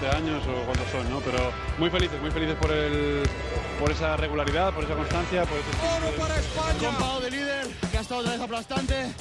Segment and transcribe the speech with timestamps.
[0.00, 1.20] 12 años o cuántos son, ¿no?
[1.20, 3.22] Pero muy felices, muy felices por, el,
[3.78, 5.68] por esa regularidad, por esa constancia, por ese...
[5.76, 6.78] Oro para España.
[6.78, 9.12] Compado de líder, que ha estado otra vez aplastante.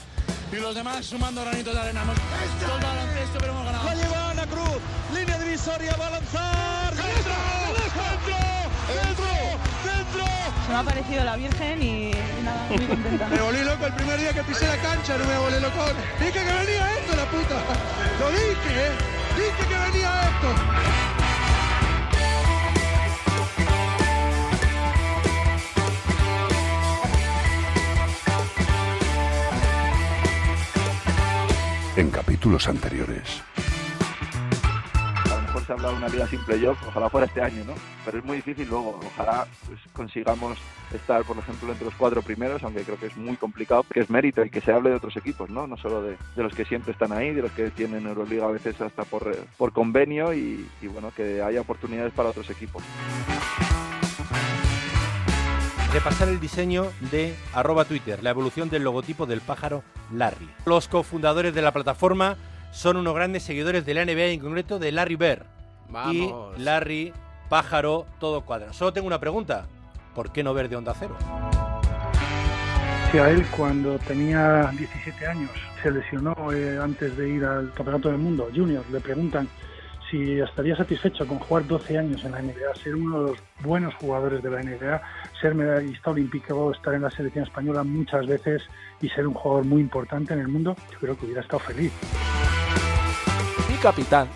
[0.52, 2.02] Y los demás sumando granitos de arena.
[2.02, 3.86] Hemos todo el baloncesto, pero hemos ganado.
[3.86, 4.80] La lleva Ana Cruz,
[5.14, 6.96] línea divisoria, va a lanzar.
[6.96, 7.34] ¡Dentro!
[9.04, 9.26] ¡Dentro!
[9.84, 10.26] ¡Dentro!
[10.66, 12.12] Se me ha parecido la Virgen y
[12.44, 13.28] nada, muy contenta.
[13.28, 15.84] Me volví loco el primer día que pisé la cancha, no me volé loco.
[16.20, 17.56] Dije que venía esto, la puta.
[18.20, 19.19] Lo dije, ¿eh?
[19.40, 20.50] Que venía esto.
[31.96, 33.42] En capítulos anteriores.
[35.70, 37.76] Se habla de una liga sin playoff, ojalá fuera este año, ¿no?
[38.04, 39.00] Pero es muy difícil luego.
[39.06, 40.58] Ojalá pues, consigamos
[40.92, 44.10] estar, por ejemplo, entre los cuatro primeros, aunque creo que es muy complicado, que es
[44.10, 45.68] mérito y que se hable de otros equipos, ¿no?
[45.68, 48.52] No solo de, de los que siempre están ahí, de los que tienen Euroliga a
[48.52, 52.82] veces hasta por, por convenio y, y bueno, que haya oportunidades para otros equipos.
[55.94, 60.50] repasar el diseño de arroba Twitter, la evolución del logotipo del pájaro Larry.
[60.66, 62.38] Los cofundadores de la plataforma
[62.72, 65.59] son unos grandes seguidores de la NBA, en concreto de Larry Bird.
[65.90, 66.58] Vamos.
[66.58, 67.14] Y Larry,
[67.50, 68.74] pájaro, todo cuadra.
[68.74, 69.66] Solo tengo una pregunta.
[70.14, 71.16] ¿Por qué no ver de onda cero?
[73.12, 75.50] Sí, a él cuando tenía 17 años
[75.82, 78.84] se lesionó eh, antes de ir al Campeonato del Mundo Junior.
[78.92, 79.48] Le preguntan
[80.12, 83.94] si estaría satisfecho con jugar 12 años en la NBA, ser uno de los buenos
[83.96, 85.02] jugadores de la NBA,
[85.40, 88.64] ser medallista olímpico, estar en la selección española muchas veces
[89.02, 90.76] y ser un jugador muy importante en el mundo.
[90.92, 91.92] Yo creo que hubiera estado feliz.
[93.70, 94.28] Mi capitán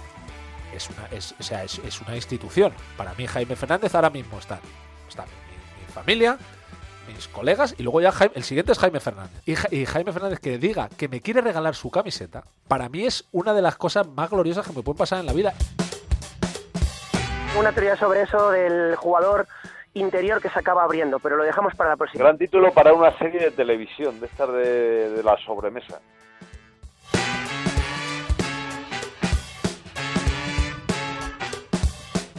[0.75, 2.73] es una, es, o sea, es, es una institución.
[2.97, 4.59] Para mí Jaime Fernández ahora mismo está,
[5.07, 6.37] está mi, mi familia,
[7.07, 9.41] mis colegas y luego ya Jaime- el siguiente es Jaime Fernández.
[9.45, 13.05] Y, Ja- y Jaime Fernández que diga que me quiere regalar su camiseta, para mí
[13.05, 15.53] es una de las cosas más gloriosas que me pueden pasar en la vida.
[17.57, 19.47] Una teoría sobre eso del jugador
[19.93, 22.23] interior que se acaba abriendo, pero lo dejamos para la próxima.
[22.23, 25.99] Gran título para una serie de televisión, de estar de, de la sobremesa.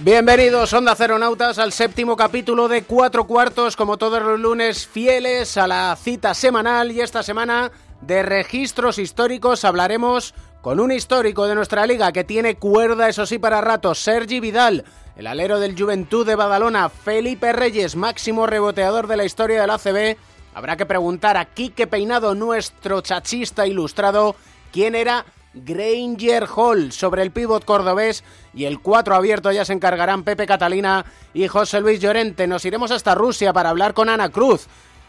[0.05, 5.67] Bienvenidos, Onda Ceronautas, al séptimo capítulo de Cuatro Cuartos, como todos los lunes, fieles a
[5.67, 7.73] la cita semanal y esta semana
[8.03, 13.39] de registros históricos hablaremos con un histórico de nuestra liga que tiene cuerda, eso sí,
[13.39, 14.85] para ratos, Sergi Vidal,
[15.17, 20.19] el alero del Juventud de Badalona, Felipe Reyes, máximo reboteador de la historia del ACB.
[20.53, 24.37] Habrá que preguntar a Quique Peinado, nuestro chachista ilustrado,
[24.71, 30.25] quién era Granger Hall sobre el pívot cordobés y el 4 abierto ya se encargarán
[30.25, 32.47] Pepe Catalina y José Luis Llorente.
[32.47, 34.67] Nos iremos hasta Rusia para hablar con Ana Cruz.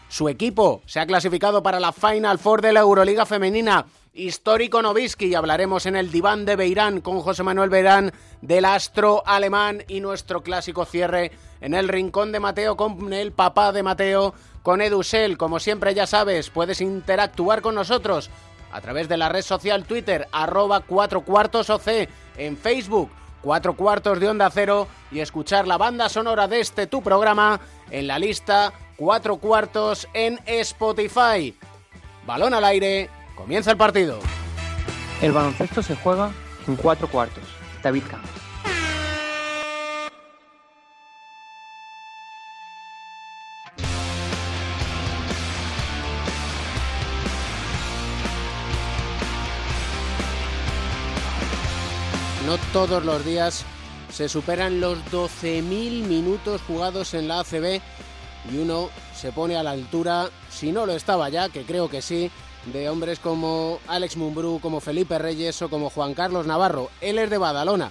[0.08, 3.86] Su equipo se ha clasificado para la Final Four de la Euroliga Femenina.
[4.14, 9.22] Histórico Novisky y hablaremos en el diván de Beirán con José Manuel Beirán del astro
[9.26, 14.32] alemán y nuestro clásico cierre en el rincón de Mateo con el papá de Mateo,
[14.62, 15.36] con Edusel.
[15.36, 18.30] Como siempre ya sabes, puedes interactuar con nosotros
[18.76, 23.08] a través de la red social Twitter, arroba 4 cuartos OC, en Facebook,
[23.40, 27.58] 4 cuartos de onda cero, y escuchar la banda sonora de este tu programa
[27.90, 31.56] en la lista 4 cuartos en Spotify.
[32.26, 34.18] Balón al aire, comienza el partido.
[35.22, 36.30] El baloncesto se juega
[36.68, 37.44] en cuatro cuartos.
[37.82, 38.45] David Campos.
[52.46, 53.66] No todos los días
[54.08, 57.80] se superan los 12.000 minutos jugados en la ACB
[58.52, 62.00] y uno se pone a la altura, si no lo estaba ya, que creo que
[62.00, 62.30] sí,
[62.72, 66.88] de hombres como Alex Mumbrú, como Felipe Reyes o como Juan Carlos Navarro.
[67.00, 67.90] Él es de Badalona.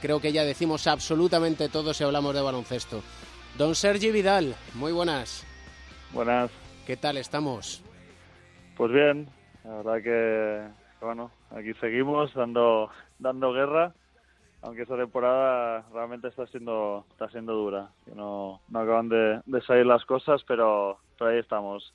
[0.00, 3.02] Creo que ya decimos absolutamente todo si hablamos de baloncesto.
[3.56, 5.46] Don Sergi Vidal, muy buenas.
[6.10, 6.50] Buenas.
[6.88, 7.84] ¿Qué tal estamos?
[8.76, 9.28] Pues bien,
[9.62, 12.90] la verdad que, que bueno, aquí seguimos dando
[13.22, 13.94] dando guerra,
[14.62, 19.60] aunque esta temporada realmente está siendo está siendo dura, que no, no acaban de, de
[19.62, 21.92] salir las cosas, pero, pero ahí estamos,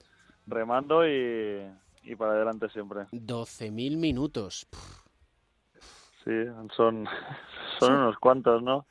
[0.47, 1.69] remando y,
[2.03, 3.06] y para adelante siempre.
[3.12, 4.68] 12.000 minutos.
[6.24, 6.45] Sí,
[6.75, 7.07] son,
[7.79, 8.85] son unos cuantos, ¿no?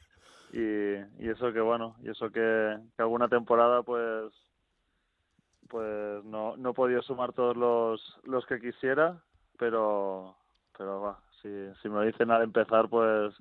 [0.53, 0.59] Y,
[1.19, 4.33] y eso que bueno, y eso que, que alguna temporada pues
[5.69, 9.21] pues no, no he podido sumar todos los, los que quisiera,
[9.59, 10.37] pero
[10.79, 13.35] pero va, si, si me lo dicen al empezar pues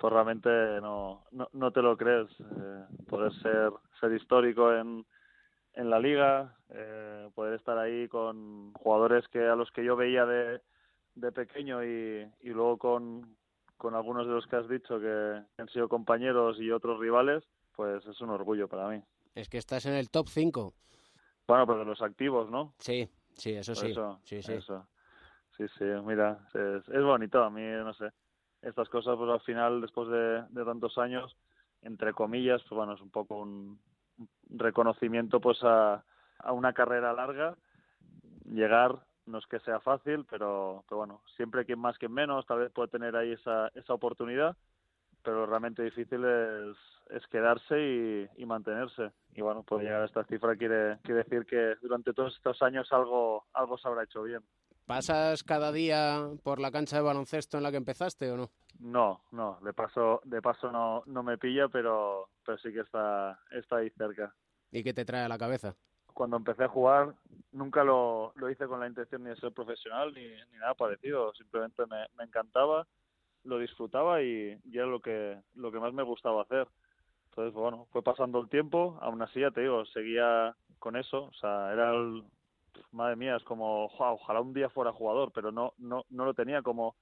[0.00, 0.48] pues realmente
[0.80, 2.30] no, no, no te lo crees.
[2.40, 3.70] Eh, poder ser,
[4.00, 5.04] ser histórico en,
[5.74, 10.24] en la liga, eh, poder estar ahí con jugadores que a los que yo veía
[10.24, 10.62] de,
[11.16, 13.36] de pequeño y, y luego con,
[13.76, 17.44] con algunos de los que has dicho que han sido compañeros y otros rivales,
[17.76, 19.02] pues es un orgullo para mí.
[19.34, 20.72] Es que estás en el top 5.
[21.46, 22.72] Bueno, pero de los activos, ¿no?
[22.78, 23.90] Sí, sí, eso Por sí.
[23.90, 24.52] Eso, sí, sí.
[24.54, 24.86] eso.
[25.60, 27.44] Sí, sí, mira, es, es bonito.
[27.44, 28.10] A mí, no sé,
[28.62, 31.36] estas cosas, pues al final, después de, tantos años,
[31.82, 33.78] entre comillas, pues bueno, es un poco un
[34.48, 36.02] reconocimiento pues a,
[36.38, 37.56] a una carrera larga.
[38.46, 42.60] Llegar no es que sea fácil, pero, pero bueno, siempre quien más, quien menos, tal
[42.60, 44.56] vez puede tener ahí esa, esa oportunidad,
[45.22, 46.76] pero realmente difícil es,
[47.10, 49.12] es quedarse y, y mantenerse.
[49.34, 52.90] Y bueno, pues llegar a esta cifra quiere, quiere decir que durante todos estos años
[52.92, 54.42] algo, algo se habrá hecho bien.
[54.90, 58.50] ¿Pasas cada día por la cancha de baloncesto en la que empezaste o no?
[58.80, 63.38] No, no, de paso, de paso no, no me pilla, pero, pero sí que está,
[63.52, 64.34] está ahí cerca.
[64.72, 65.76] ¿Y qué te trae a la cabeza?
[66.12, 67.14] Cuando empecé a jugar
[67.52, 71.32] nunca lo, lo hice con la intención ni de ser profesional ni, ni nada parecido,
[71.34, 72.84] simplemente me, me encantaba,
[73.44, 76.66] lo disfrutaba y, y era lo que, lo que más me gustaba hacer.
[77.28, 81.34] Entonces, bueno, fue pasando el tiempo, aún así ya te digo, seguía con eso, o
[81.34, 82.24] sea, era el,
[82.92, 86.34] madre mía, es como, "Joa, ojalá un día fuera jugador, pero no, no, no lo
[86.34, 86.96] tenía como,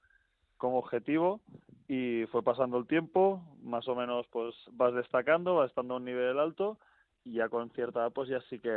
[0.57, 1.41] como objetivo
[1.87, 6.05] y fue pasando el tiempo, más o menos pues vas destacando, vas estando a un
[6.05, 6.77] nivel alto
[7.23, 8.69] y ya con cierta edad pues ya sí que,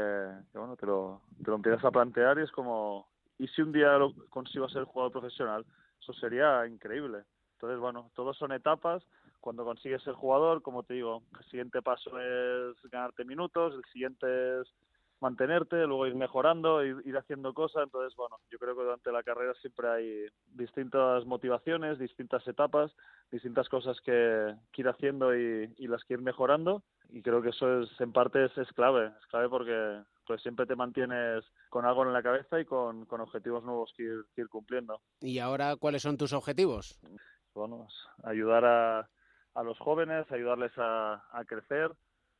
[0.52, 3.06] que, bueno, te lo, te lo empiezas a plantear y es como,
[3.38, 5.66] ¿y si un día lo consigo ser jugador profesional?
[6.00, 7.24] Eso sería increíble.
[7.54, 9.04] Entonces, bueno, todos son etapas.
[9.40, 14.60] Cuando consigues ser jugador, como te digo, el siguiente paso es ganarte minutos, el siguiente
[14.60, 14.68] es
[15.22, 17.84] mantenerte, luego ir mejorando, ir, ir haciendo cosas.
[17.84, 22.92] Entonces, bueno, yo creo que durante la carrera siempre hay distintas motivaciones, distintas etapas,
[23.30, 26.82] distintas cosas que, que ir haciendo y, y las que ir mejorando.
[27.08, 29.06] Y creo que eso es, en parte, es, es clave.
[29.06, 33.20] Es clave porque pues siempre te mantienes con algo en la cabeza y con, con
[33.20, 35.00] objetivos nuevos que ir, que ir cumpliendo.
[35.20, 36.98] ¿Y ahora cuáles son tus objetivos?
[37.54, 39.08] Bueno, es ayudar a,
[39.54, 41.90] a los jóvenes, ayudarles a, a crecer,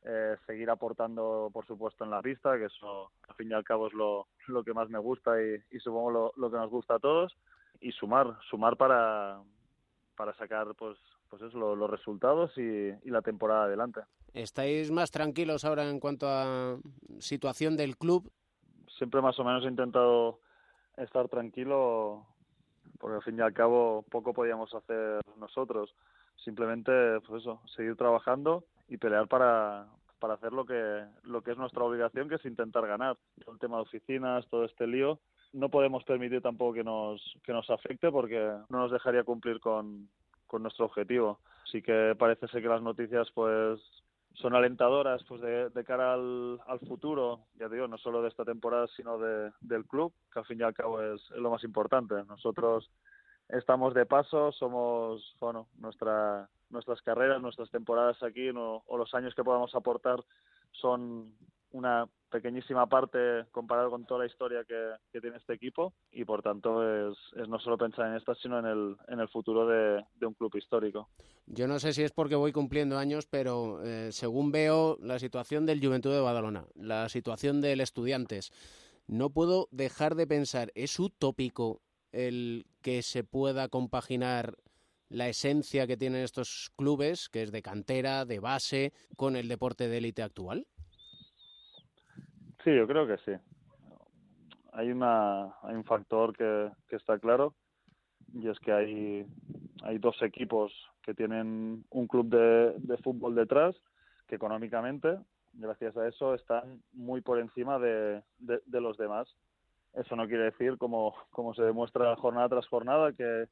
[0.05, 3.87] eh, seguir aportando, por supuesto, en la pista, que eso, al fin y al cabo,
[3.87, 6.95] es lo, lo que más me gusta y, y supongo lo, lo que nos gusta
[6.95, 7.35] a todos,
[7.79, 9.41] y sumar, sumar para,
[10.15, 10.97] para sacar, pues,
[11.29, 14.01] pues eso, lo- los resultados y, y la temporada adelante.
[14.33, 16.77] ¿Estáis más tranquilos ahora en cuanto a
[17.19, 18.31] situación del club?
[18.97, 20.39] Siempre más o menos he intentado
[20.97, 22.25] estar tranquilo,
[22.99, 25.95] porque al fin y al cabo poco podíamos hacer nosotros.
[26.43, 26.91] Simplemente,
[27.21, 29.87] pues eso, seguir trabajando y pelear para,
[30.19, 33.17] para hacer lo que, lo que es nuestra obligación, que es intentar ganar.
[33.43, 35.19] Todo el tema de oficinas, todo este lío,
[35.53, 38.39] no podemos permitir tampoco que nos, que nos afecte porque
[38.69, 40.09] no nos dejaría cumplir con,
[40.47, 41.39] con nuestro objetivo.
[41.63, 43.79] Así que parece ser que las noticias pues
[44.33, 48.87] son alentadoras pues de, cara al, al futuro, ya digo, no solo de esta temporada,
[48.95, 52.15] sino de, del club, que al fin y al cabo es, es lo más importante.
[52.27, 52.89] Nosotros
[53.49, 59.33] estamos de paso, somos, bueno, nuestra, nuestras carreras, nuestras temporadas aquí no- o los años
[59.35, 60.23] que podamos aportar
[60.71, 61.33] son
[61.71, 66.83] una pequeñísima parte comparado con toda la historia que, tiene este equipo y por tanto
[66.83, 67.17] es,
[67.47, 70.55] no solo pensar en esta sino en el, en el futuro de, de un club
[70.55, 71.07] histórico.
[71.45, 75.65] Yo no sé si es porque voy cumpliendo años, pero eh, según veo la situación
[75.65, 78.51] del Juventud de Badalona, la situación del Estudiantes,
[79.07, 84.57] no puedo dejar de pensar, ¿es utópico el que se pueda compaginar
[85.13, 89.87] la esencia que tienen estos clubes, que es de cantera, de base, con el deporte
[89.87, 90.65] de élite actual?
[92.63, 93.31] Sí, yo creo que sí.
[94.71, 97.53] Hay, una, hay un factor que, que está claro
[98.33, 99.25] y es que hay,
[99.83, 103.75] hay dos equipos que tienen un club de, de fútbol detrás
[104.27, 105.19] que económicamente,
[105.53, 109.27] gracias a eso, están muy por encima de, de, de los demás.
[109.93, 113.47] Eso no quiere decir, como, como se demuestra jornada tras jornada, que,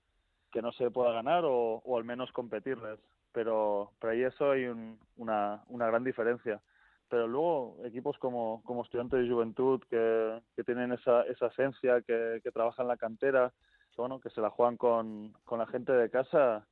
[0.52, 3.00] que no se pueda ganar o, o al menos competirles.
[3.34, 6.62] Pero, pero ahí eso hay un- una, una gran diferencia
[7.10, 12.40] pero luego equipos como, como Estudiantes de Juventud que, que tienen esa, esa esencia, que,
[12.42, 13.52] que trabajan la cantera,
[13.98, 16.66] bueno, que se la juegan con, con la gente de casa,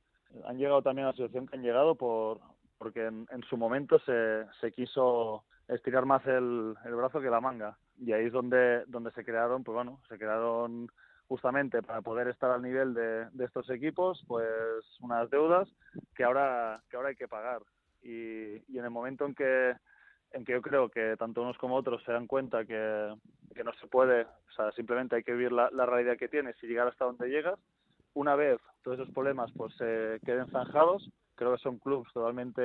[0.46, 2.40] han llegado también a la situación que han llegado por
[2.78, 7.42] porque en, en su momento se, se quiso estirar más el, el brazo que la
[7.42, 10.88] manga y ahí es donde, donde se crearon, pues bueno, se crearon
[11.30, 14.50] justamente para poder estar al nivel de, estos equipos, pues
[14.98, 15.68] unas deudas
[16.16, 17.62] que ahora, que ahora hay que pagar.
[18.02, 19.76] Y, y en el momento en que
[20.32, 23.14] en que yo creo que tanto unos como otros se dan cuenta que,
[23.54, 26.56] que no se puede, o sea, simplemente hay que vivir la, la realidad que tienes
[26.62, 27.58] y llegar hasta donde llegas.
[28.14, 32.62] Una vez todos esos problemas pues se queden zanjados, creo que son clubes totalmente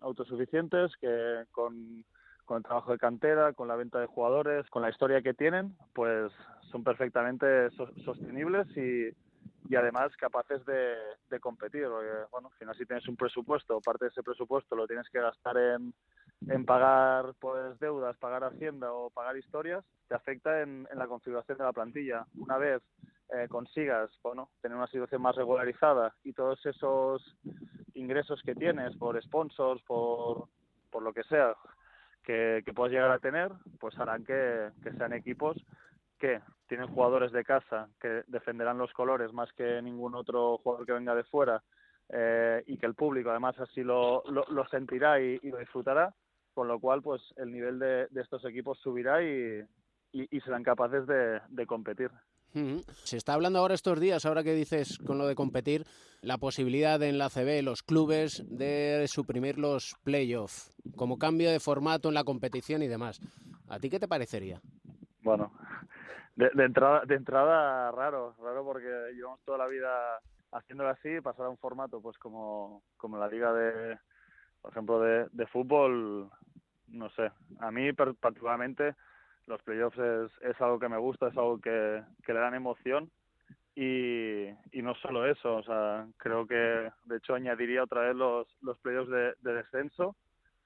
[0.00, 2.02] autosuficientes que con,
[2.50, 5.76] con el trabajo de cantera, con la venta de jugadores, con la historia que tienen,
[5.94, 6.32] pues
[6.72, 9.06] son perfectamente so- sostenibles y,
[9.68, 10.96] y además capaces de,
[11.30, 11.86] de competir.
[12.32, 15.56] Bueno, al final si tienes un presupuesto, parte de ese presupuesto lo tienes que gastar
[15.58, 15.94] en,
[16.48, 21.56] en pagar pues deudas, pagar hacienda o pagar historias, te afecta en, en la configuración
[21.56, 22.26] de la plantilla.
[22.36, 22.82] Una vez
[23.32, 27.22] eh, consigas bueno, tener una situación más regularizada y todos esos
[27.94, 30.48] ingresos que tienes por sponsors, por,
[30.90, 31.54] por lo que sea,
[32.64, 35.56] que, puedas llegar a tener, pues harán que, sean equipos
[36.18, 40.92] que tienen jugadores de casa que defenderán los colores más que ningún otro jugador que
[40.92, 41.62] venga de fuera
[42.10, 46.14] eh, y que el público además así lo, lo, sentirá y, lo disfrutará,
[46.52, 49.64] con lo cual pues el nivel de, de estos equipos subirá y,
[50.12, 52.10] y, serán capaces de competir.
[53.04, 55.84] Se está hablando ahora estos días, ahora que dices con lo de competir,
[56.22, 62.08] la posibilidad en la CB, los clubes, de suprimir los playoffs como cambio de formato
[62.08, 63.20] en la competición y demás.
[63.68, 64.60] ¿A ti qué te parecería?
[65.22, 65.52] Bueno,
[66.36, 70.20] de, de entrada, de entrada raro, raro porque llevamos toda la vida
[70.52, 73.98] haciéndolo así, pasar a un formato pues como, como la liga de,
[74.60, 76.30] por ejemplo, de, de fútbol,
[76.88, 77.30] no sé,
[77.60, 78.96] a mí particularmente
[79.50, 83.10] los playoffs es, es algo que me gusta, es algo que, le dan emoción.
[83.74, 88.46] Y, y, no solo eso, o sea, creo que de hecho añadiría otra vez los,
[88.62, 90.16] los playoffs de, de descenso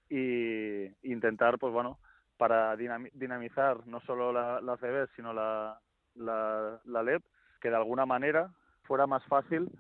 [0.08, 1.98] y intentar, pues bueno,
[2.36, 5.78] para dinamizar no solo la, la CB, sino la,
[6.14, 7.22] la, la LEP,
[7.60, 8.50] que de alguna manera
[8.82, 9.70] fuera más fácil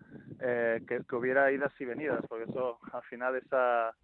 [0.40, 3.94] eh, que, que, hubiera idas y venidas, porque eso al final esa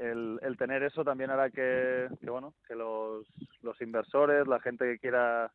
[0.00, 3.26] el, el tener eso también hará que, que bueno que los,
[3.62, 5.52] los inversores, la gente que quiera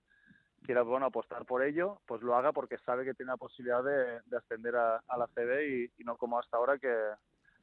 [0.64, 4.22] quiera bueno apostar por ello, pues lo haga porque sabe que tiene la posibilidad de,
[4.25, 6.94] de ascender a, a la CB y, y, no como hasta ahora que,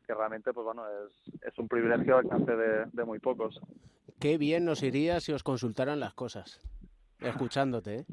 [0.07, 3.61] que realmente pues bueno es, es un privilegio al alcance de, de, muy pocos.
[4.21, 6.61] Qué bien nos iría si os consultaran las cosas,
[7.21, 7.95] escuchándote.
[8.01, 8.07] ¿eh?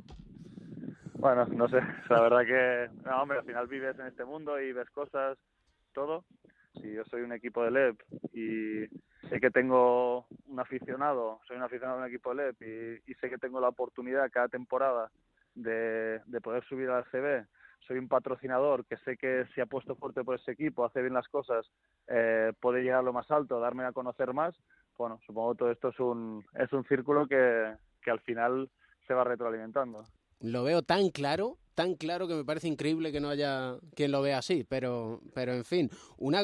[1.13, 4.73] Bueno, no sé, la verdad que, no, hombre, al final vives en este mundo y
[4.73, 5.38] ves cosas,
[5.93, 6.25] todo.
[6.81, 8.01] Si yo soy un equipo de LEP
[8.33, 12.62] y sé que tengo un aficionado, soy un aficionado de un equipo de LEP
[13.07, 15.12] y, y sé que tengo la oportunidad cada temporada
[15.55, 17.45] de, de poder subir al CB,
[17.88, 21.27] soy un patrocinador que sé que si apuesto fuerte por ese equipo, hace bien las
[21.27, 21.69] cosas,
[22.07, 24.55] eh, puede llegar a lo más alto, darme a conocer más,
[24.98, 28.69] bueno, supongo que todo esto es un, es un círculo que, que al final
[29.07, 30.03] se va retroalimentando.
[30.41, 34.22] Lo veo tan claro, tan claro que me parece increíble que no haya quien lo
[34.22, 36.41] vea así, pero, pero en fin, una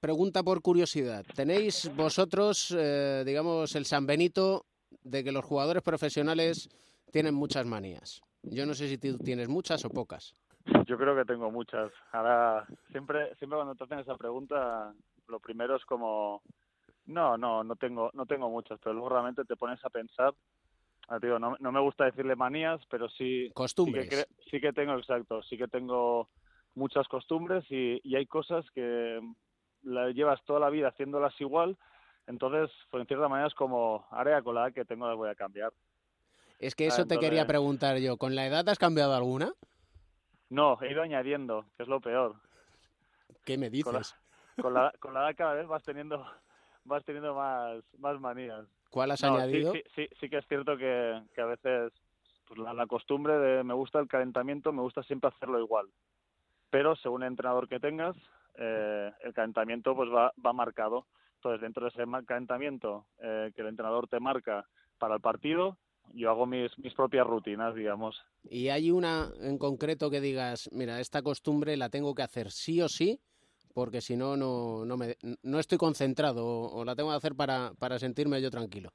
[0.00, 1.24] pregunta por curiosidad.
[1.34, 4.66] ¿Tenéis vosotros, eh, digamos, el San Benito
[5.02, 6.68] de que los jugadores profesionales
[7.10, 8.20] tienen muchas manías?
[8.42, 10.34] Yo no sé si tú tienes muchas o pocas.
[10.86, 11.90] Yo creo que tengo muchas.
[12.12, 14.92] Ahora, siempre, siempre cuando te hacen esa pregunta,
[15.28, 16.42] lo primero es como,
[17.06, 20.34] no, no, no tengo, no tengo muchas, pero luego realmente te pones a pensar.
[21.08, 23.50] Ah, digo, no, no me gusta decirle manías, pero sí.
[23.54, 24.04] Costumbres.
[24.04, 26.28] Sí que, sí que tengo, exacto, sí que tengo
[26.74, 29.20] muchas costumbres y, y hay cosas que
[29.82, 31.76] las llevas toda la vida haciéndolas igual,
[32.26, 35.28] entonces, pues en cierta manera es como, área con la edad que tengo las voy
[35.28, 35.72] a cambiar.
[36.58, 37.20] Es que eso entonces...
[37.20, 39.52] te quería preguntar yo, ¿con la edad has cambiado alguna?
[40.48, 42.36] No, he ido añadiendo, que es lo peor.
[43.44, 43.84] ¿Qué me dices?
[43.84, 44.02] Con la,
[44.62, 46.24] con la, con la edad cada vez vas teniendo
[46.84, 48.66] vas teniendo más, más manías.
[48.94, 49.72] ¿Cuál has no, añadido?
[49.72, 51.92] Sí, sí, sí, sí, que es cierto que, que a veces
[52.46, 55.88] pues la, la, costumbre de me gusta el calentamiento, me gusta siempre hacerlo igual.
[56.70, 58.14] Pero según el entrenador que tengas,
[58.56, 61.08] eh, el calentamiento pues va, va marcado.
[61.34, 64.64] Entonces, dentro de ese calentamiento eh, que el entrenador te marca
[64.96, 65.76] para el partido,
[66.12, 68.24] yo hago mis, mis propias rutinas, digamos.
[68.44, 72.80] ¿Y hay una en concreto que digas, mira, esta costumbre la tengo que hacer sí
[72.80, 73.20] o sí,
[73.74, 77.72] porque si no, no, no, me, no estoy concentrado o, la tengo que hacer para,
[77.78, 78.90] para sentirme yo tranquilo?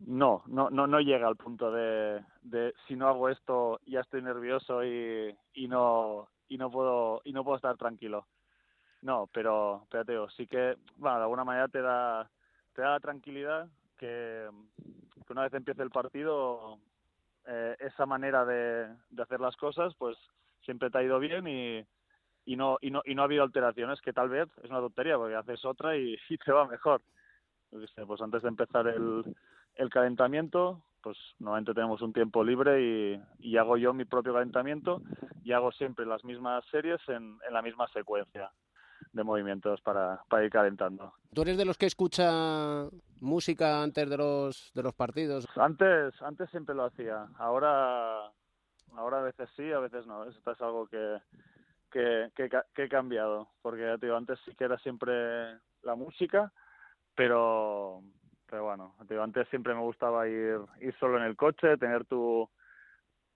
[0.00, 4.22] No, no, no, no llega al punto de, de si no hago esto ya estoy
[4.22, 8.26] nervioso y, y no y no puedo y no puedo estar tranquilo.
[9.02, 12.28] No, pero espérate, sí que, bueno, de alguna manera te da
[12.74, 13.68] te da la tranquilidad
[13.98, 14.48] que,
[15.26, 16.78] que una vez empiece el partido,
[17.46, 20.16] eh, esa manera de, de, hacer las cosas, pues
[20.62, 21.86] siempre te ha ido bien y,
[22.46, 25.18] y, no, y, no, y no ha habido alteraciones, que tal vez es una tontería,
[25.18, 27.02] porque haces otra y, y te va mejor.
[27.70, 29.36] Pues antes de empezar el,
[29.74, 35.02] el calentamiento, pues normalmente tenemos un tiempo libre y, y, hago yo mi propio calentamiento
[35.44, 38.50] y hago siempre las mismas series en, en la misma secuencia
[39.12, 41.12] de movimientos para, para, ir calentando.
[41.34, 42.88] ¿Tú eres de los que escucha
[43.20, 45.46] música antes de los de los partidos?
[45.56, 47.26] Antes antes siempre lo hacía.
[47.38, 48.30] Ahora
[48.96, 50.24] ahora a veces sí, a veces no.
[50.24, 51.18] Esto es algo que
[51.90, 55.94] que, que, que he cambiado, porque ya te digo, antes sí que era siempre la
[55.94, 56.52] música,
[57.14, 58.02] pero
[58.48, 62.04] pero bueno, te digo, antes siempre me gustaba ir ir solo en el coche, tener
[62.04, 62.48] tu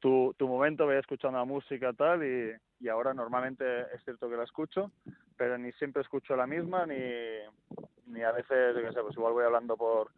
[0.01, 4.45] tu, tu momento, escuchando la música tal y, y ahora normalmente es cierto que la
[4.45, 4.91] escucho,
[5.37, 6.97] pero ni siempre escucho la misma ni,
[8.07, 10.11] ni a veces, yo qué sé, pues igual voy hablando por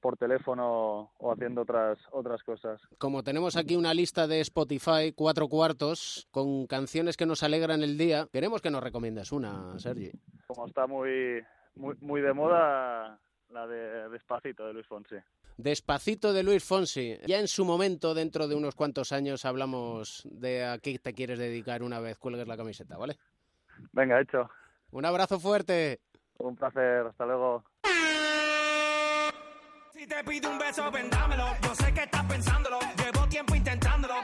[0.00, 2.80] por teléfono o haciendo otras otras cosas.
[2.98, 7.98] Como tenemos aquí una lista de Spotify, cuatro cuartos, con canciones que nos alegran el
[7.98, 10.10] día, queremos que nos recomiendes una, Sergi.
[10.46, 11.42] Como está muy,
[11.74, 13.18] muy, muy de moda,
[13.50, 15.16] la de Despacito de Luis Fonsi.
[15.56, 17.18] Despacito de Luis Fonsi.
[17.26, 21.38] Ya en su momento, dentro de unos cuantos años, hablamos de a qué te quieres
[21.38, 23.16] dedicar una vez cuelgues la camiseta, ¿vale?
[23.92, 24.48] Venga, hecho.
[24.92, 26.00] Un abrazo fuerte.
[26.38, 27.64] Un placer, hasta luego.
[29.98, 31.56] Si te pido un beso, vendámelo.
[31.60, 32.78] Yo sé que estás pensándolo.
[33.02, 34.14] Llevo tiempo intentándolo.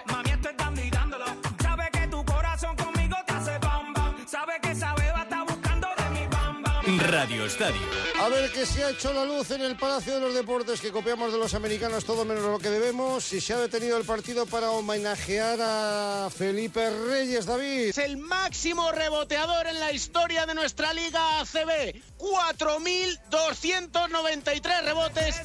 [7.06, 7.82] Radio Estadio.
[8.18, 10.90] A ver que se ha hecho la luz en el Palacio de los Deportes, que
[10.90, 14.46] copiamos de los americanos todo menos lo que debemos, y se ha detenido el partido
[14.46, 17.90] para homenajear a Felipe Reyes, David.
[17.90, 21.94] Es el máximo reboteador en la historia de nuestra Liga ACB.
[22.18, 25.42] 4.293 rebotes.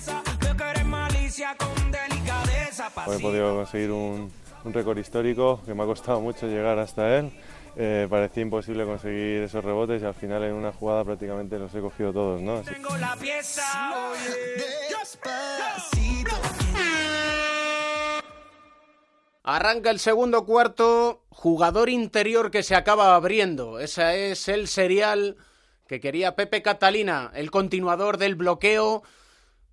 [3.07, 4.31] He podido conseguir un,
[4.63, 7.31] un récord histórico que me ha costado mucho llegar hasta él.
[7.75, 11.79] Eh, parecía imposible conseguir esos rebotes y al final en una jugada prácticamente los he
[11.81, 12.55] cogido todos, ¿no?
[12.57, 13.63] Así- Tengo la pieza,
[14.11, 14.59] oye.
[19.43, 23.79] Arranca el segundo cuarto, jugador interior que se acaba abriendo.
[23.79, 25.37] Ese es el serial
[25.87, 29.01] que quería Pepe Catalina, el continuador del bloqueo,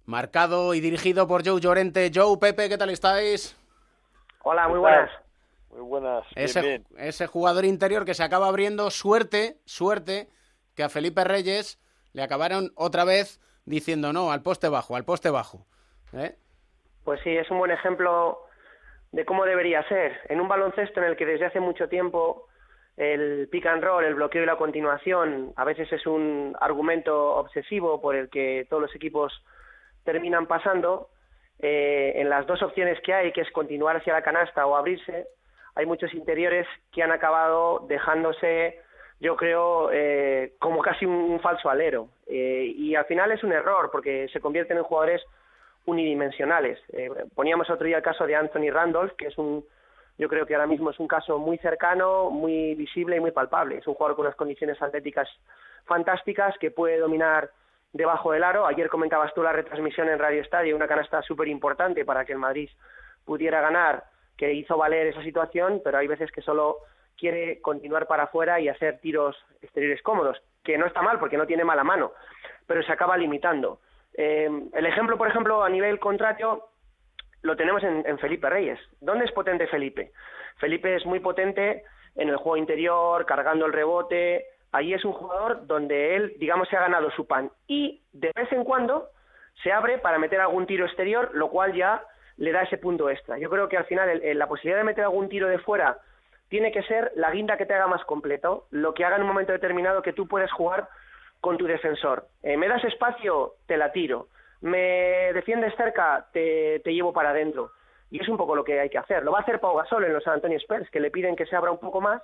[0.06, 2.10] marcado y dirigido por Joe Llorente.
[2.14, 3.54] Joe, Pepe, ¿qué tal estáis?
[4.44, 5.10] Hola, muy buenas.
[5.76, 6.84] Muy buenas, bien, Ese, bien.
[6.96, 10.28] ese jugador interior que se acaba abriendo, suerte, suerte,
[10.74, 11.78] que a Felipe Reyes
[12.14, 15.66] le acabaron otra vez diciendo no, al poste bajo, al poste bajo.
[16.14, 16.34] ¿Eh?
[17.04, 18.38] Pues sí, es un buen ejemplo
[19.12, 20.18] de cómo debería ser.
[20.30, 22.46] En un baloncesto en el que desde hace mucho tiempo
[22.96, 28.00] el pick and roll, el bloqueo y la continuación, a veces es un argumento obsesivo
[28.00, 29.32] por el que todos los equipos
[30.04, 31.10] terminan pasando.
[31.58, 35.26] eh, en las dos opciones que hay, que es continuar hacia la canasta o abrirse,
[35.76, 38.80] hay muchos interiores que han acabado dejándose,
[39.20, 42.08] yo creo, eh, como casi un, falso alero.
[42.26, 45.22] Eh, y al final es un error, porque se convierten en jugadores
[45.84, 46.78] unidimensionales.
[46.92, 49.64] Eh, poníamos otro día el caso de Anthony Randolph, que es un,
[50.16, 53.76] yo creo que ahora mismo es un caso muy cercano, muy visible y muy palpable.
[53.76, 55.28] Es un jugador con unas condiciones atléticas
[55.84, 57.50] fantásticas que puede dominar
[57.92, 58.66] debajo del aro.
[58.66, 62.38] Ayer comentabas tú la retransmisión en Radio Estadio, una canasta súper importante para que el
[62.38, 62.70] Madrid
[63.26, 64.04] pudiera ganar,
[64.36, 66.78] que hizo valer esa situación, pero hay veces que solo
[67.16, 71.46] quiere continuar para afuera y hacer tiros exteriores cómodos, que no está mal porque no
[71.46, 72.12] tiene mala mano,
[72.66, 73.80] pero se acaba limitando.
[74.14, 76.68] Eh, el ejemplo, por ejemplo, a nivel contrario,
[77.42, 78.78] lo tenemos en, en Felipe Reyes.
[79.00, 80.12] ¿Dónde es potente Felipe?
[80.58, 81.84] Felipe es muy potente
[82.16, 84.46] en el juego interior, cargando el rebote.
[84.72, 87.50] Ahí es un jugador donde él, digamos, se ha ganado su pan.
[87.66, 89.08] Y de vez en cuando
[89.62, 92.02] se abre para meter algún tiro exterior, lo cual ya
[92.38, 93.38] le da ese punto extra.
[93.38, 95.98] Yo creo que al final el- la posibilidad de meter algún tiro de fuera
[96.48, 99.28] tiene que ser la guinda que te haga más completo, lo que haga en un
[99.28, 100.88] momento determinado que tú puedes jugar
[101.40, 102.26] con tu defensor.
[102.42, 104.28] Eh, me das espacio, te la tiro.
[104.60, 107.72] Me defiendes cerca, te, te llevo para adentro.
[108.10, 109.24] Y es un poco lo que hay que hacer.
[109.24, 111.46] Lo va a hacer Pau Gasol en los San Antonio Spurs, que le piden que
[111.46, 112.22] se abra un poco más,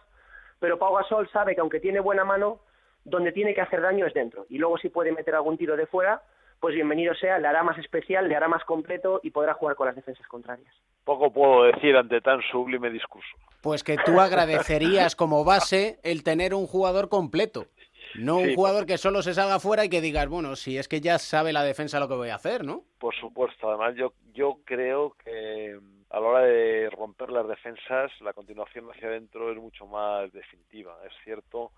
[0.60, 2.60] pero Pau Gasol sabe que aunque tiene buena mano,
[3.04, 4.46] donde tiene que hacer daño es dentro.
[4.48, 6.22] Y luego si puede meter algún tiro de fuera,
[6.62, 9.88] pues bienvenido sea, le hará más especial, le hará más completo y podrá jugar con
[9.88, 10.72] las defensas contrarias.
[11.02, 13.36] Poco puedo decir ante tan sublime discurso.
[13.60, 17.66] Pues que tú agradecerías como base el tener un jugador completo.
[18.14, 18.54] No un Sí.
[18.54, 21.52] jugador que solo se salga fuera y que digas, bueno, si es que ya sabe
[21.52, 22.84] la defensa lo que voy a hacer, ¿no?
[23.00, 28.12] Por supuesto, además yo, yo creo que mm, a la hora de romper las defensas,
[28.20, 30.96] la continuación hacia adentro es mucho más definitiva.
[31.04, 31.72] Es cierto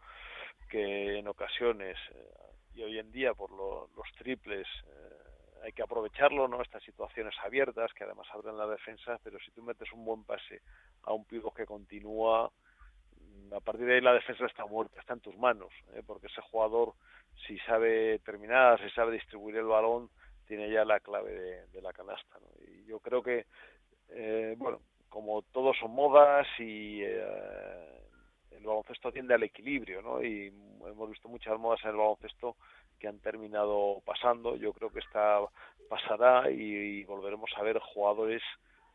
[0.69, 2.31] que en ocasiones, eh,
[2.75, 6.61] y hoy en día por lo- los triples, eh, hay que aprovecharlo, ¿no?
[6.63, 10.61] Estas situaciones abiertas que además abren las defensas, pero si tú metes un buen pase
[11.05, 12.51] a un pivot que continúa,
[13.17, 16.03] mm, a partir de ahí la defensa está muerta, está en tus manos, ¿eh?
[16.07, 16.95] porque ese jugador,
[17.47, 20.11] si sabe terminar, si sabe distribuir el balón,
[20.47, 22.39] tiene ya la clave de, de la canasta.
[22.41, 22.49] ¿no?
[22.67, 23.47] Y yo creo que,
[24.11, 28.03] eh, bueno, como todos son modas y eh,
[28.65, 30.23] el baloncesto tiende al equilibrio, ¿no?
[30.23, 30.47] Y
[30.87, 32.57] hemos visto muchas modas en el baloncesto
[32.99, 34.57] que han terminado pasando.
[34.57, 35.41] Yo creo que esta
[35.89, 38.43] pasará y, volveremos a ver jugadores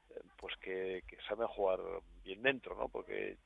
[0.09, 1.79] eh, pues que, saben jugar
[2.23, 2.89] bien dentro, ¿no?
[2.89, 3.37] Porque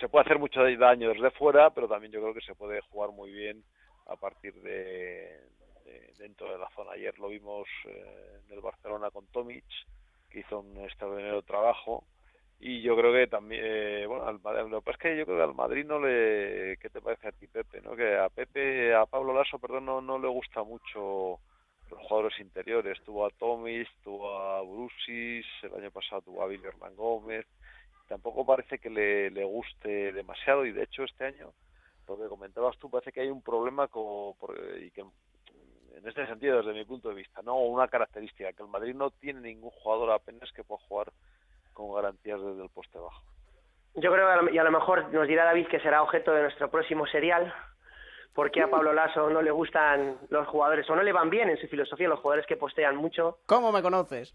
[0.00, 3.10] se puede hacer mucho daño desde fuera, pero también yo creo que se puede jugar
[3.10, 3.62] muy bien
[4.06, 5.46] a partir de,
[5.84, 6.92] de- dentro de la zona.
[6.92, 9.64] Ayer lo vimos eh, en el Barcelona con Tomic,
[10.28, 12.04] que hizo un extraordinario trabajo
[12.64, 15.36] y yo creo que también eh, bueno al, lo que pasa es que yo creo
[15.38, 18.94] que al Madrid no le qué te parece a ti Pepe no que a Pepe
[18.94, 21.40] a Pablo Lasso perdón no, no le gusta mucho
[21.90, 22.98] los jugadores interiores.
[23.04, 27.46] Tuvo a Tomis tuvo a Brusis el año pasado tuvo a Billy Hernán Gómez.
[28.08, 31.52] Tampoco parece que le, le guste demasiado y de hecho este año
[32.08, 36.26] lo que comentabas tú parece que hay un problema con, por- y que en este
[36.26, 39.70] sentido desde mi punto de vista no una característica que el Madrid no tiene ningún
[39.70, 41.12] jugador apenas que pueda jugar
[41.72, 43.22] con garantías desde el poste bajo.
[43.94, 46.32] Yo creo que a lo- y a lo mejor nos dirá David que será objeto
[46.32, 47.52] de nuestro próximo serial,
[48.34, 51.58] porque a Pablo Lasso no le gustan los jugadores o no le van bien en
[51.58, 54.34] su filosofía los jugadores que postean mucho, ¿Cómo me conoces?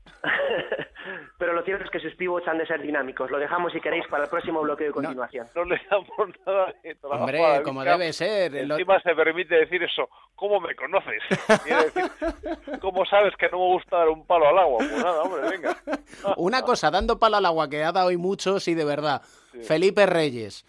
[1.38, 3.30] pero lo cierto es que sus pivots han de ser dinámicos.
[3.32, 5.48] Lo dejamos si queréis para el próximo bloque de continuación.
[5.56, 6.08] no le damos
[6.46, 10.10] nada de trabajo Hombre, a como debe ser, lo- Encima se permite decir eso.
[10.36, 11.22] ¿Cómo me conoces?
[11.64, 14.78] Quiere decir, ¿cómo sabes que no me gusta dar un palo al agua?
[14.80, 15.78] Pues nada, hombre, venga.
[16.38, 19.22] Una cosa, dando palo al agua, que ha dado hoy mucho, sí, de verdad.
[19.52, 19.62] Sí.
[19.64, 20.66] Felipe Reyes.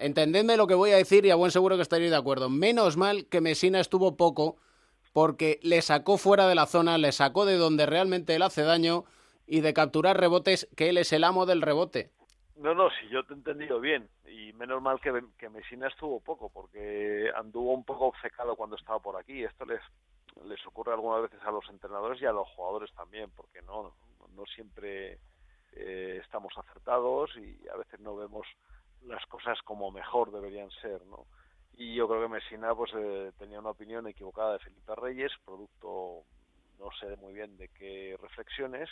[0.00, 2.48] Entendedme lo que voy a decir y a buen seguro que estaréis de acuerdo.
[2.48, 4.56] Menos mal que Mesina estuvo poco
[5.12, 9.04] porque le sacó fuera de la zona, le sacó de donde realmente él hace daño
[9.46, 12.10] y de capturar rebotes, que él es el amo del rebote.
[12.56, 14.08] No, no, si yo te he entendido bien.
[14.26, 19.16] Y menos mal que, Mesina estuvo poco, porque anduvo un poco obcecado cuando estaba por
[19.16, 19.44] aquí.
[19.44, 19.82] Esto les,
[20.46, 23.92] les ocurre algunas veces a los entrenadores y a los jugadores también, porque no,
[24.34, 25.18] no siempre
[25.72, 28.46] eh, estamos acertados y a veces no vemos
[29.02, 31.26] las cosas como mejor deberían ser, ¿no?
[31.74, 36.24] Y yo creo que Mesina pues eh, tenía una opinión equivocada de Felipe Reyes, producto
[36.78, 38.88] no sé muy bien de qué reflexiones,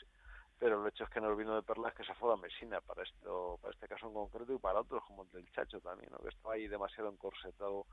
[0.59, 3.03] pero el hecho es que nos vino de perlas que se fuera a Mesina para
[3.03, 6.19] esto para este caso en concreto y para otros como el del Chacho también ¿no?
[6.19, 7.87] que estaba ahí demasiado encorsetado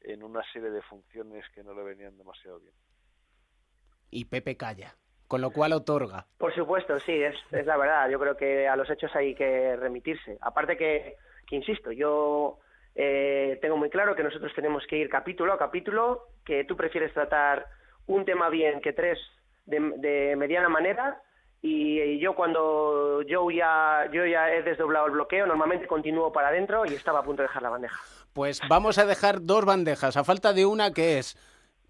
[0.00, 2.74] en una serie de funciones que no le venían demasiado bien
[4.10, 4.96] Y Pepe calla,
[5.28, 6.26] con lo cual otorga.
[6.38, 8.08] Por supuesto, sí, es, es la verdad.
[8.08, 10.38] Yo creo que a los hechos hay que remitirse.
[10.40, 11.16] Aparte que,
[11.50, 12.60] que insisto, yo
[12.94, 17.12] eh, tengo muy claro que nosotros tenemos que ir capítulo a capítulo, que tú prefieres
[17.12, 17.66] tratar
[18.06, 19.18] un tema bien que tres
[19.66, 21.20] de, mediana manera.
[21.60, 26.86] Y yo cuando yo ya yo ya he desdoblado el bloqueo, normalmente continúo para adentro
[26.86, 28.00] y estaba a punto de dejar la bandeja.
[28.32, 31.36] Pues vamos a dejar dos bandejas, a falta de una que es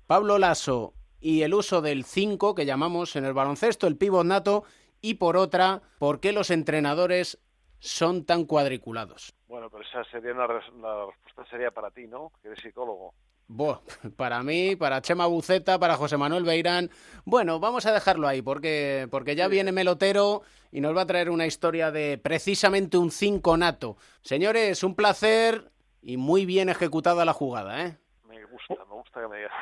[0.06, 4.64] Pablo Lasso y el uso del 5 que llamamos en el baloncesto el pivot nato
[5.00, 7.38] y por otra, ¿por qué los entrenadores
[7.78, 9.34] son tan cuadriculados?
[9.50, 13.12] Bueno pero esa sería una la respuesta sería para ti no que eres psicólogo
[13.52, 13.80] Buah,
[14.16, 16.88] para mí, para Chema Buceta, para José Manuel Beirán.
[17.24, 21.30] Bueno, vamos a dejarlo ahí porque, porque ya viene Melotero y nos va a traer
[21.30, 23.96] una historia de precisamente un 5 nato.
[24.22, 27.98] Señores, un placer y muy bien ejecutada la jugada, ¿eh?
[28.22, 29.52] me gusta me gusta que me digas.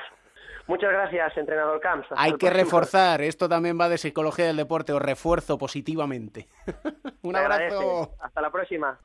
[0.68, 2.04] Muchas gracias, entrenador Camps.
[2.10, 2.62] Hasta Hay que próximo.
[2.62, 6.46] reforzar, esto también va de psicología del deporte, os refuerzo positivamente.
[7.22, 7.78] un abrazo.
[7.80, 8.12] agradece.
[8.20, 8.98] Hasta la próxima.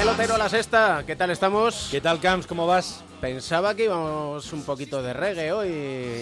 [0.00, 1.88] Melotero a la sexta, ¿qué tal estamos?
[1.90, 2.46] ¿Qué tal, Camps?
[2.46, 3.04] ¿Cómo vas?
[3.20, 5.68] Pensaba que íbamos un poquito de reggae hoy.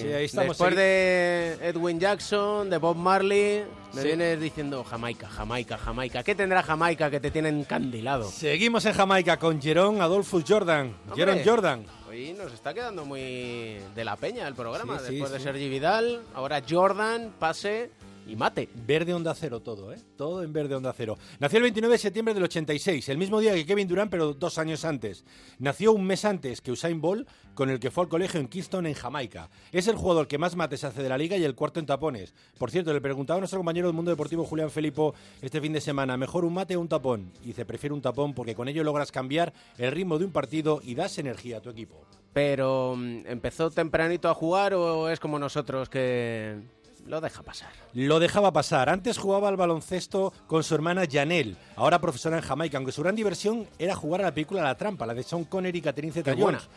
[0.02, 3.62] Sí, ahí estamos, Después de Edwin Jackson, de Bob Marley,
[3.92, 4.08] me Sí.
[4.08, 6.24] vienes diciendo Jamaica, Jamaica, Jamaica.
[6.24, 8.28] ¿Qué tendrá Jamaica que te tiene encandilado?
[8.28, 10.92] Seguimos en Jamaica con Jerón Adolphus Jordan.
[11.14, 11.86] Jerón Jordan.
[12.08, 14.98] Hoy nos está quedando muy de la peña el programa.
[14.98, 15.38] Sí, Después de.
[15.38, 17.92] Sergi Vidal, ahora Jordan, pase
[18.28, 18.68] y mate.
[18.86, 19.98] Verde onda cero todo, ¿eh?
[20.16, 21.18] Todo en verde onda cero.
[21.40, 24.58] Nació el 29 de septiembre del 86, el mismo día que Kevin Durant, pero dos
[24.58, 25.24] años antes.
[25.58, 28.86] Nació un mes antes que Usain Bolt, con el que fue al colegio en Kingston,
[28.86, 29.50] en Jamaica.
[29.72, 32.34] Es el jugador que más mates hace de la liga y el cuarto en tapones.
[32.58, 35.80] Por cierto, le preguntaba a nuestro compañero del mundo deportivo, Julián Felipo, este fin de
[35.80, 37.32] semana, ¿mejor un mate o un tapón?
[37.42, 40.80] Y dice, prefiero un tapón porque con ello logras cambiar el ritmo de un partido
[40.84, 42.04] y das energía a tu equipo.
[42.32, 46.60] Pero, mm, ¿empezó tempranito a jugar o es como nosotros que
[47.09, 47.71] lo deja pasar?
[47.94, 48.88] Lo dejaba pasar.
[48.88, 53.16] Antes jugaba al baloncesto con su hermana Janelle, ahora profesora en Jamaica, aunque su gran
[53.16, 56.68] diversión era jugar a la película La Trampa, la de Sean Connery y Catherine Zeta-Jones.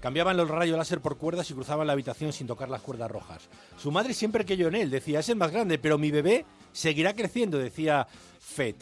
[0.00, 3.50] Cambiaban los rayos láser por cuerdas y cruzaban la habitación sin tocar las cuerdas rojas.
[3.76, 6.46] Su madre siempre que yo en él decía, es el más grande, pero mi bebé
[6.72, 8.06] seguirá creciendo, decía
[8.38, 8.76] Fed.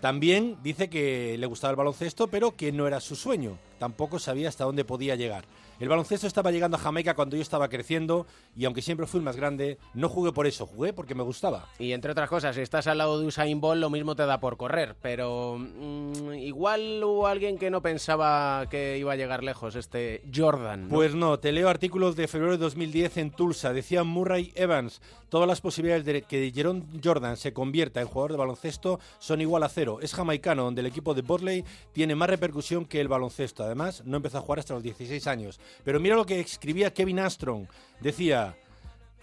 [0.00, 3.58] También dice que le gustaba el baloncesto, pero que no era su sueño.
[3.78, 5.44] Tampoco sabía hasta dónde podía llegar.
[5.78, 9.24] El baloncesto estaba llegando a Jamaica cuando yo estaba creciendo y aunque siempre fui el
[9.24, 11.68] más grande, no jugué por eso, jugué porque me gustaba.
[11.78, 14.40] Y entre otras cosas, si estás al lado de Usain Bolt, lo mismo te da
[14.40, 14.96] por correr.
[15.02, 20.88] Pero mm, igual hubo alguien que no pensaba que iba a llegar lejos, este Jordan.
[20.88, 20.94] ¿no?
[20.94, 23.74] Pues no, te leo artículos de febrero de 2010 en Tulsa.
[23.74, 28.38] Decía Murray Evans, todas las posibilidades de que Jerome Jordan se convierta en jugador de
[28.38, 29.98] baloncesto son igual a cero.
[30.00, 33.62] Es jamaicano, donde el equipo de Borley tiene más repercusión que el baloncesto.
[33.62, 35.60] Además, no empezó a jugar hasta los 16 años.
[35.84, 37.66] Pero mira lo que escribía Kevin Armstrong.
[38.00, 38.56] Decía,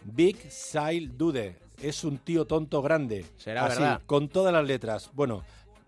[0.04, 3.26] Big Sile Dude, es un tío tonto grande.
[3.38, 4.02] Será Así, verdad.
[4.06, 5.12] con todas las letras.
[5.14, 5.44] Bueno,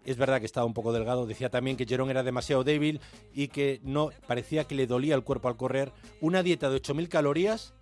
[0.05, 1.25] es verdad que estaba un poco delgado.
[1.25, 3.01] Decía también que Jerón era demasiado débil
[3.33, 5.91] y que no parecía que le dolía el cuerpo al correr.
[6.21, 7.73] Una dieta de 8.000 calorías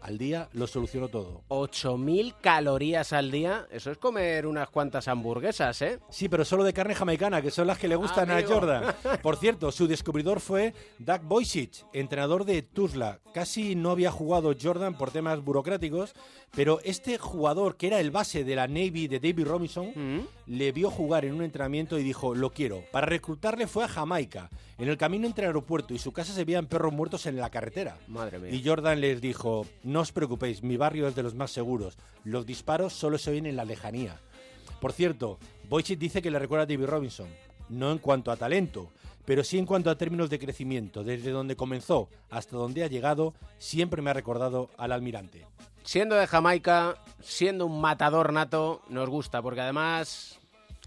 [0.00, 1.42] al día lo solucionó todo.
[1.48, 5.98] 8.000 calorías al día, eso es comer unas cuantas hamburguesas, ¿eh?
[6.10, 8.48] Sí, pero solo de carne jamaicana, que son las que le gustan Amigo.
[8.50, 8.94] a Jordan.
[9.22, 13.20] Por cierto, su descubridor fue Doug Boycic, entrenador de Tuzla.
[13.34, 16.14] Casi no había jugado Jordan por temas burocráticos,
[16.54, 20.20] pero este jugador, que era el base de la Navy de David Robinson, Mm.
[20.46, 22.84] le vio jugar en un entrenamiento y dijo, lo quiero.
[22.92, 24.50] Para reclutarle fue a Jamaica.
[24.78, 27.50] En el camino entre el aeropuerto y su casa se veían perros muertos en la
[27.50, 27.98] carretera.
[28.06, 28.52] Madre mía.
[28.52, 31.98] Y Jordan les dijo, no os preocupéis, mi barrio es de los más seguros.
[32.22, 34.20] Los disparos solo se oyen en la lejanía.
[34.80, 35.38] Por cierto,
[35.68, 37.28] Boycic dice que le recuerda a David Robinson,
[37.68, 38.92] no en cuanto a talento,
[39.24, 41.02] pero sí en cuanto a términos de crecimiento.
[41.02, 45.44] Desde donde comenzó hasta donde ha llegado, siempre me ha recordado al almirante.
[45.82, 50.37] Siendo de Jamaica, siendo un matador nato, nos gusta, porque además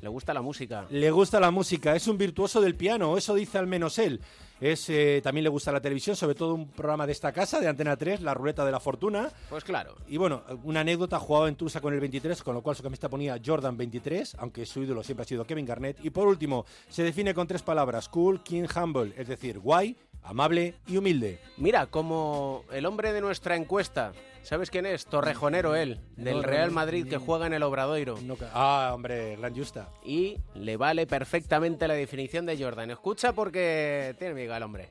[0.01, 0.87] le gusta la música.
[0.89, 4.19] Le gusta la música, es un virtuoso del piano, eso dice al menos él.
[4.61, 7.67] Es, eh, también le gusta la televisión, sobre todo un programa de esta casa, de
[7.67, 9.29] Antena 3, La Ruleta de la Fortuna.
[9.49, 9.95] Pues claro.
[10.07, 13.09] Y bueno, una anécdota, jugado en Tulsa con el 23, con lo cual su camiseta
[13.09, 16.05] ponía Jordan 23, aunque su ídolo siempre ha sido Kevin Garnett.
[16.05, 20.75] Y por último, se define con tres palabras, cool, king, humble, es decir, guay, amable
[20.87, 21.39] y humilde.
[21.57, 25.05] Mira, como el hombre de nuestra encuesta, ¿sabes quién es?
[25.05, 28.17] Torrejonero él, del Real Madrid que juega en el Obradoiro.
[28.53, 29.89] Ah, hombre, gran justa.
[30.03, 32.91] Y le vale perfectamente la definición de Jordan.
[32.91, 34.89] Escucha porque tiene el hombre.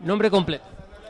[0.00, 0.64] Nombre completo.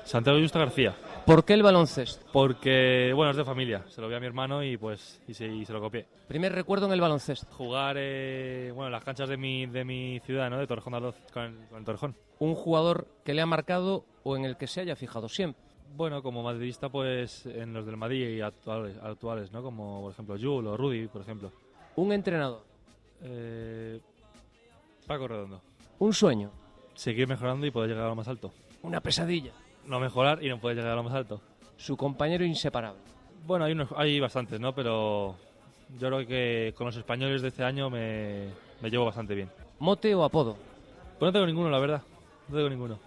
[0.05, 0.97] Santiago Justa García.
[1.25, 2.27] ¿Por qué el baloncesto?
[2.33, 3.85] Porque, bueno, es de familia.
[3.89, 6.07] Se lo vi a mi hermano y pues y se, y se lo copié.
[6.27, 7.47] Primer recuerdo en el baloncesto.
[7.53, 10.59] Jugar, eh, bueno, en las canchas de mi, de mi ciudad, ¿no?
[10.59, 12.17] De Torrejón de Ardoz, con el, con el Torrejón.
[12.41, 15.63] Un jugador que le ha marcado o en el que se haya fijado siempre.
[15.97, 19.63] Bueno, como madridista, pues en los del Madrid y actuales, actuales, ¿no?
[19.63, 21.53] Como, por ejemplo, Jul o Rudy, por ejemplo.
[21.97, 22.63] Un entrenador.
[23.23, 24.01] Eh,
[25.07, 25.61] Paco Redondo.
[25.99, 26.51] Un sueño.
[27.01, 28.53] Seguir mejorando y poder llegar a lo más alto.
[28.83, 29.53] Una pesadilla.
[29.87, 31.41] No mejorar y no poder llegar a lo más alto.
[31.79, 33.01] Su compañero inseparable.
[33.47, 34.75] Bueno, hay, unos, hay bastantes, ¿no?
[34.75, 35.35] Pero
[35.99, 38.49] yo creo que con los españoles de este año me,
[38.83, 39.51] me llevo bastante bien.
[39.79, 40.59] ¿Mote o apodo?
[41.19, 42.03] Pues no tengo ninguno, la verdad.
[42.49, 42.99] No tengo ninguno.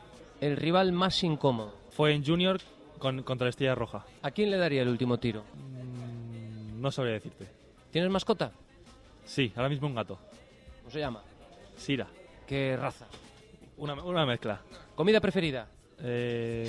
[0.42, 1.76] El rival más incómodo.
[1.92, 2.60] Fue en Junior
[2.98, 4.06] con, contra la Estrella Roja.
[4.24, 5.44] ¿A quién le daría el último tiro?
[5.54, 7.48] Mm, No sabría decirte.
[7.92, 8.52] ¿Tienes mascota?
[9.24, 10.18] Sí, ahora mismo un gato.
[10.80, 11.22] ¿Cómo se llama?
[11.78, 12.08] Sira.
[12.48, 13.06] ¿Qué raza?
[13.78, 14.62] Una, una mezcla.
[14.96, 15.68] ¿Comida preferida?
[16.00, 16.68] Eh,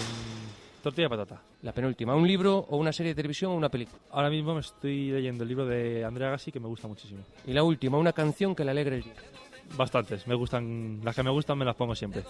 [0.83, 1.43] tortilla de patata.
[1.62, 2.14] La penúltima.
[2.14, 3.99] ¿Un libro o una serie de televisión o una película?
[4.11, 7.23] Ahora mismo me estoy leyendo el libro de Andrea Gassi que me gusta muchísimo.
[7.47, 9.14] Y la última, una canción que le alegre el día.
[9.77, 12.23] Bastantes, me gustan, las que me gustan me las pongo siempre.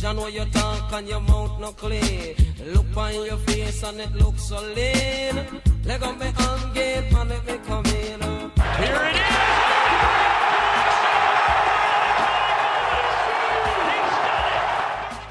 [0.00, 2.34] John, what you talk and your mouth no clean.
[2.72, 5.60] Look on your face and it looks so lean.
[5.84, 8.20] Leg on me on gate man, let me come in.
[8.80, 9.20] Here it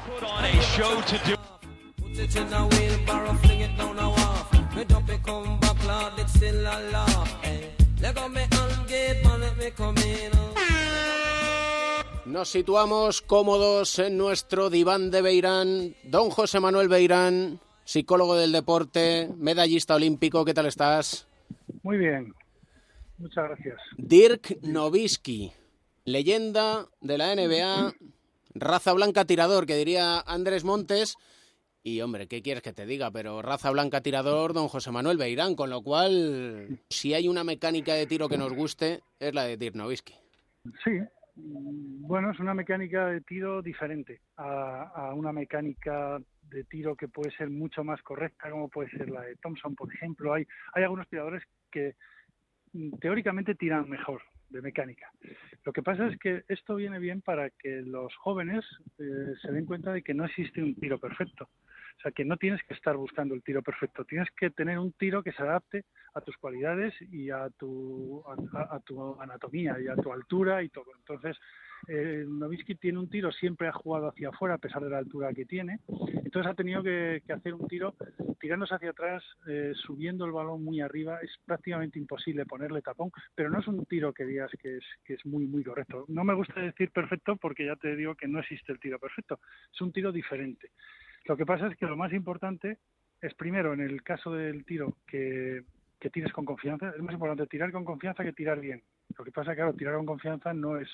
[0.06, 1.36] Put on a show to do.
[2.02, 4.74] Put it in a wheelbarrow, fling it down a wharf.
[4.76, 7.36] Me dump it come back, Lord, it's still a laugh.
[8.00, 10.32] Leg on me on gate man, let me come in.
[12.24, 15.96] Nos situamos cómodos en nuestro diván de Beirán.
[16.04, 17.60] Don José Manuel Beirán,
[17.90, 21.26] psicólogo del deporte, medallista olímpico, ¿qué tal estás?
[21.82, 22.32] Muy bien,
[23.18, 23.80] muchas gracias.
[23.96, 25.50] Dirk Nowitzki,
[26.04, 27.92] leyenda de la NBA,
[28.54, 31.16] raza blanca tirador, que diría Andrés Montes.
[31.82, 33.10] Y hombre, ¿qué quieres que te diga?
[33.10, 37.94] Pero raza blanca tirador, don José Manuel Beirán, con lo cual, si hay una mecánica
[37.94, 40.14] de tiro que nos guste, es la de Dirk Nowitzki.
[40.84, 41.00] Sí,
[41.34, 47.30] bueno, es una mecánica de tiro diferente a, a una mecánica de tiro que puede
[47.32, 50.34] ser mucho más correcta, como puede ser la de Thompson, por ejemplo.
[50.34, 51.94] Hay, hay algunos tiradores que
[52.72, 55.10] mm, teóricamente tiran mejor de mecánica.
[55.64, 58.64] Lo que pasa es que esto viene bien para que los jóvenes
[58.98, 61.48] eh, se den cuenta de que no existe un tiro perfecto.
[61.98, 64.92] O sea, que no tienes que estar buscando el tiro perfecto, tienes que tener un
[64.92, 65.84] tiro que se adapte
[66.14, 70.70] a tus cualidades y a tu, a, a tu anatomía y a tu altura y
[70.70, 70.86] todo.
[70.96, 71.36] Entonces,
[71.88, 72.26] eh,
[72.80, 75.80] tiene un tiro, siempre ha jugado hacia afuera a pesar de la altura que tiene,
[76.24, 77.94] entonces ha tenido que, que hacer un tiro
[78.38, 83.50] tirándose hacia atrás, eh, subiendo el balón muy arriba, es prácticamente imposible ponerle tapón, pero
[83.50, 86.04] no es un tiro que digas que es, que es muy, muy correcto.
[86.08, 89.40] No me gusta decir perfecto porque ya te digo que no existe el tiro perfecto,
[89.72, 90.70] es un tiro diferente.
[91.26, 92.78] Lo que pasa es que lo más importante
[93.20, 95.64] es primero, en el caso del tiro, que
[96.00, 96.90] que tires con confianza.
[96.96, 98.82] Es más importante tirar con confianza que tirar bien.
[99.16, 100.88] Lo que pasa, claro, tirar con confianza no es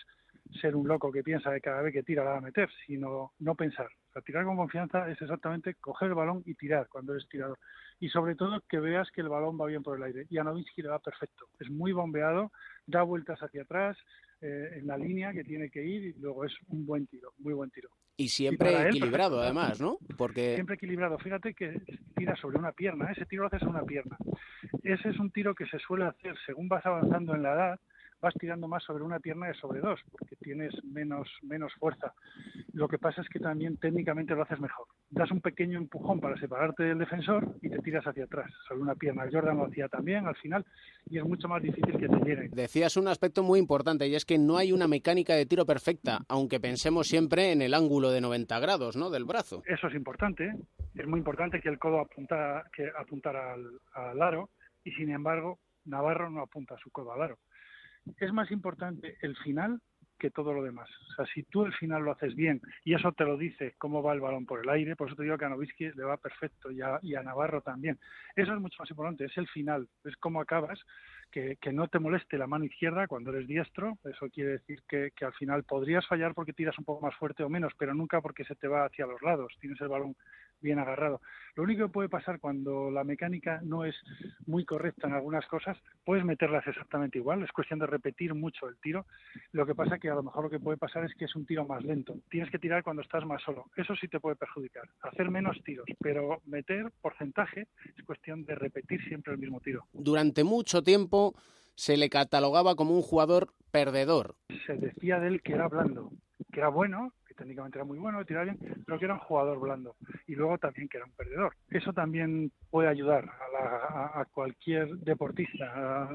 [0.61, 3.33] ser un loco que piensa que cada vez que tira la va a meter, sino
[3.39, 3.87] no pensar.
[3.87, 7.59] O sea, tirar con confianza es exactamente coger el balón y tirar cuando eres tirador.
[8.01, 10.27] Y sobre todo que veas que el balón va bien por el aire.
[10.31, 11.47] Y a Nowitzki le va perfecto.
[11.59, 12.53] Es muy bombeado,
[12.87, 13.97] da vueltas hacia atrás
[14.41, 17.55] eh, en la línea que tiene que ir y luego es un buen tiro, muy
[17.55, 17.91] buen tiro.
[18.19, 19.41] Y siempre él, equilibrado, perfecto.
[19.41, 19.99] además, ¿no?
[20.17, 21.19] Porque Siempre equilibrado.
[21.19, 21.83] Fíjate que
[22.15, 23.11] tira sobre una pierna.
[23.13, 24.17] Ese tiro lo haces a una pierna.
[24.83, 27.81] Ese es un tiro que se suele hacer según vas avanzando en la edad.
[28.21, 32.15] Vas tirando más sobre una pierna que sobre dos, porque tienes menos, menos fuerza.
[32.73, 34.87] Lo que pasa es que también técnicamente lo haces mejor.
[35.11, 38.95] Das un pequeño empujón para separarte del defensor y te tiras hacia atrás, sobre una
[38.95, 39.29] pierna.
[39.31, 40.65] Jordan lo hacía también al final
[41.09, 42.51] y es mucho más difícil que te lleguen.
[42.51, 46.21] decías un aspecto muy importante y es que no hay una mecánica de tiro perfecta,
[46.29, 49.11] aunque pensemos siempre en el ángulo de 90 grados, ¿no?
[49.11, 49.63] Del brazo.
[49.67, 50.47] Eso es importante.
[50.47, 50.55] ¿eh?
[50.95, 54.51] Es muy importante que el codo apuntara, que apuntara al, al aro
[54.85, 57.39] y sin embargo Navarro no apunta su codo al aro.
[58.19, 59.81] Es más importante el final
[60.19, 60.89] que todo lo demás.
[61.11, 64.03] O sea, si tú el final lo haces bien y eso te lo dice cómo
[64.03, 66.17] va el balón por el aire, por eso te digo que a Novitsky le va
[66.17, 67.99] perfecto y a, y a Navarro también.
[68.35, 70.81] Eso es mucho más importante, es el final, es cómo acabas,
[71.31, 75.25] que, no te moleste la mano izquierda cuando eres diestro, eso quiere decir que, que
[75.25, 78.45] al final podrías fallar porque tiras un poco más fuerte o menos, pero nunca porque
[78.45, 80.17] se te va hacia los lados, tienes el balón
[80.61, 81.21] bien agarrado.
[81.55, 83.95] Lo único que puede pasar cuando la mecánica no es
[84.47, 88.77] muy correcta en algunas cosas, puedes meterlas exactamente igual, es cuestión de repetir mucho el
[88.79, 89.07] tiro.
[89.53, 91.47] Lo que pasa que a lo mejor lo que puede pasar es que es un
[91.47, 92.15] tiro más lento.
[92.31, 93.67] Tienes que tirar cuando estás más solo.
[93.77, 94.85] Eso sí te puede perjudicar.
[95.03, 99.85] Hacer menos tiros, pero meter porcentaje es cuestión de repetir siempre el mismo tiro.
[99.93, 101.16] Durante mucho tiempo
[101.75, 104.35] se le catalogaba como un jugador perdedor.
[104.67, 106.11] Se decía de él que era blando,
[106.53, 109.21] que era bueno, que técnicamente era muy bueno, que tiraba bien, pero que era un
[109.21, 109.97] jugador blando.
[110.27, 111.55] Y luego también que era un perdedor.
[111.71, 116.09] Eso también puede ayudar a, la- a cualquier deportista, a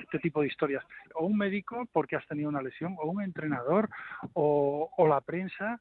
[0.00, 0.82] este tipo de historias.
[1.14, 3.88] O un médico porque has tenido una lesión, o un entrenador,
[4.32, 5.80] o, o la prensa,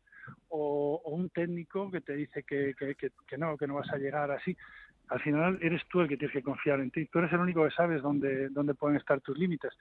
[0.49, 3.89] o, o un técnico que te dice que, que- que- que no, que no vas
[3.91, 4.55] a llegar así.
[5.11, 7.05] Al final eres tú el que tienes que confiar en ti.
[7.07, 9.73] Tú eres el único que sabes dónde, dónde pueden estar tus límites.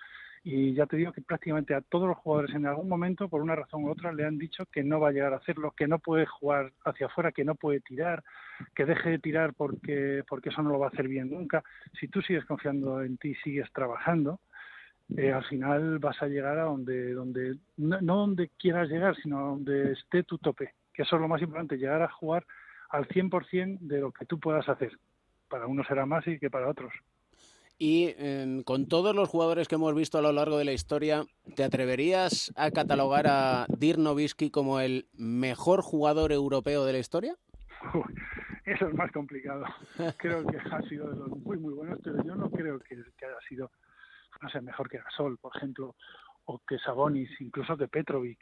[0.42, 3.54] Y ya te digo que prácticamente a todos los jugadores en algún momento, por una
[3.54, 6.00] razón u otra, le han dicho que no va a llegar a hacerlo, que no
[6.00, 8.24] puede jugar hacia afuera, que no puede tirar,
[8.74, 11.62] que deje de tirar porque, porque eso no lo va a hacer bien nunca.
[12.00, 14.40] Si tú sigues confiando en ti, sigues trabajando,
[15.16, 19.38] eh, al final vas a llegar a donde, donde no, no donde quieras llegar, sino
[19.40, 22.44] donde esté tu tope, que eso es lo más importante, llegar a jugar
[22.88, 24.98] al 100% de lo que tú puedas hacer.
[25.50, 26.92] Para unos será más y que para otros.
[27.76, 31.24] Y eh, con todos los jugadores que hemos visto a lo largo de la historia,
[31.56, 37.34] ¿te atreverías a catalogar a Dirk Nowitzki como el mejor jugador europeo de la historia?
[38.66, 39.64] Eso es más complicado.
[40.18, 43.24] Creo que ha sido de los muy, muy buenos, pero yo no creo que, que
[43.24, 43.70] haya sido,
[44.42, 45.96] no sé, mejor que Gasol, por ejemplo,
[46.44, 48.38] o que Sabonis, incluso que Petrovic.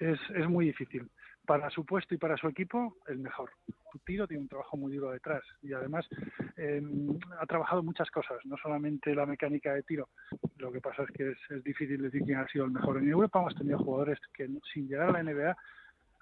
[0.00, 1.08] Es, es muy difícil.
[1.46, 3.50] Para su puesto y para su equipo, el mejor.
[4.04, 6.06] Tiro tiene un trabajo muy duro detrás y además
[6.56, 6.82] eh,
[7.40, 10.08] ha trabajado muchas cosas, no solamente la mecánica de tiro.
[10.56, 12.98] Lo que pasa es que es, es difícil decir quién ha sido el mejor.
[12.98, 15.56] En Europa hemos tenido jugadores que sin llegar a la NBA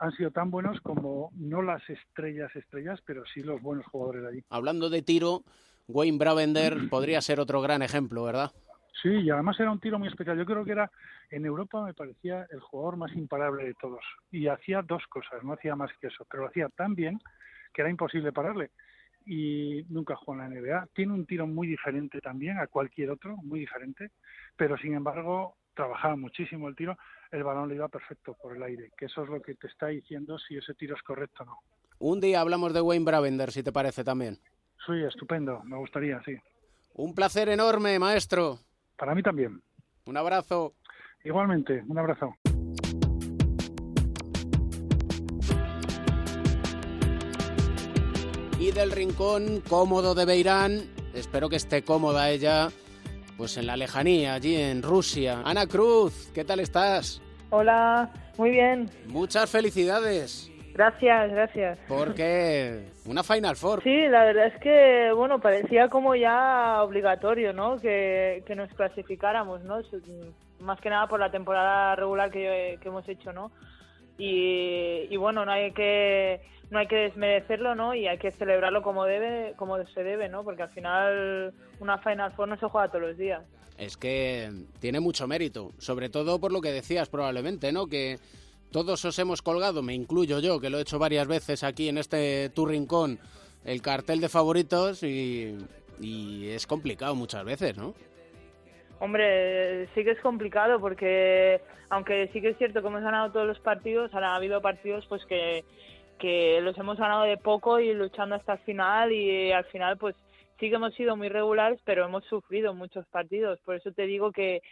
[0.02, 4.44] han sido tan buenos como no las estrellas estrellas, pero sí los buenos jugadores allí.
[4.50, 5.44] Hablando de tiro,
[5.86, 8.50] Wayne Bravender podría ser otro gran ejemplo, ¿verdad?
[9.00, 10.36] Sí, y además era un tiro muy especial.
[10.36, 10.90] Yo creo que era,
[11.30, 14.04] en Europa me parecía el jugador más imparable de todos.
[14.30, 17.18] Y hacía dos cosas, no hacía más que eso, pero lo hacía tan bien
[17.72, 18.70] que era imposible pararle.
[19.24, 20.88] Y nunca jugó en la NBA.
[20.94, 24.10] Tiene un tiro muy diferente también a cualquier otro, muy diferente,
[24.56, 26.98] pero sin embargo trabajaba muchísimo el tiro,
[27.30, 29.86] el balón le iba perfecto por el aire, que eso es lo que te está
[29.86, 31.58] diciendo si ese tiro es correcto o no.
[31.98, 34.38] Un día hablamos de Wayne Bravender, si te parece también.
[34.84, 36.36] Sí, estupendo, me gustaría, sí.
[36.94, 38.58] Un placer enorme, maestro.
[39.02, 39.60] Para mí también.
[40.06, 40.74] Un abrazo.
[41.24, 42.36] Igualmente, un abrazo.
[48.60, 50.82] Y del rincón cómodo de Beirán,
[51.14, 52.68] espero que esté cómoda ella,
[53.36, 55.42] pues en la lejanía, allí en Rusia.
[55.44, 57.20] Ana Cruz, ¿qué tal estás?
[57.50, 58.88] Hola, muy bien.
[59.08, 61.78] Muchas felicidades, Gracias, gracias.
[61.88, 63.82] porque una Final Four.
[63.82, 67.78] Sí, la verdad es que, bueno, parecía como ya obligatorio, ¿no?
[67.78, 69.78] Que, que nos clasificáramos, ¿no?
[69.80, 73.50] Mm, Más que nada por la temporada regular que, que hemos hecho, ¿no?
[74.18, 77.94] Y, y bueno, no hay que no hay que desmerecerlo, ¿no?
[77.94, 80.42] Y hay que celebrarlo como debe, como se debe, ¿no?
[80.42, 83.42] Porque al final una Final Four no se juega todos los días.
[83.76, 84.50] Es que
[84.80, 87.86] tiene mucho mérito, sobre todo por lo que decías probablemente, ¿no?
[87.88, 88.18] Que
[88.72, 91.98] todos os hemos colgado, me incluyo yo, que lo he hecho varias veces aquí en
[91.98, 93.18] este tu rincón,
[93.64, 95.56] el cartel de favoritos y,
[96.00, 97.94] y es complicado muchas veces, ¿no?
[98.98, 101.60] Hombre, sí que es complicado porque,
[101.90, 105.24] aunque sí que es cierto que hemos ganado todos los partidos, ha habido partidos pues
[105.26, 105.64] que,
[106.18, 110.14] que los hemos ganado de poco y luchando hasta el final y al final pues
[110.60, 113.58] sí que hemos sido muy regulares, pero hemos sufrido muchos partidos.
[113.64, 114.62] Por eso te digo que,